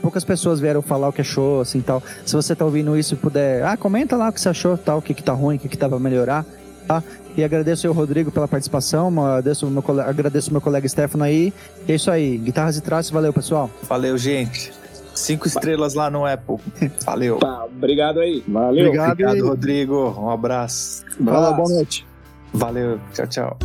[0.00, 2.02] poucas pessoas vieram falar o que achou, assim, tal.
[2.24, 4.98] Se você tá ouvindo isso e puder, ah, comenta lá o que você achou, tal,
[4.98, 6.44] o que que tá ruim, o que que dá pra melhorar,
[6.86, 7.02] tá?
[7.36, 11.52] E agradeço ao Rodrigo pela participação, agradeço meu, agradeço meu colega Stefano aí.
[11.88, 13.70] E é isso aí, guitarras e traços, valeu pessoal.
[13.88, 14.81] Valeu, gente.
[15.14, 16.56] Cinco estrelas lá no Apple.
[17.04, 17.38] Valeu.
[17.38, 18.42] Tá, obrigado aí.
[18.46, 18.86] Valeu.
[18.86, 20.14] Obrigado, obrigado Rodrigo.
[20.18, 21.04] Um abraço.
[21.24, 22.06] Fala, boa noite.
[22.52, 23.00] Valeu.
[23.12, 23.58] Tchau, tchau.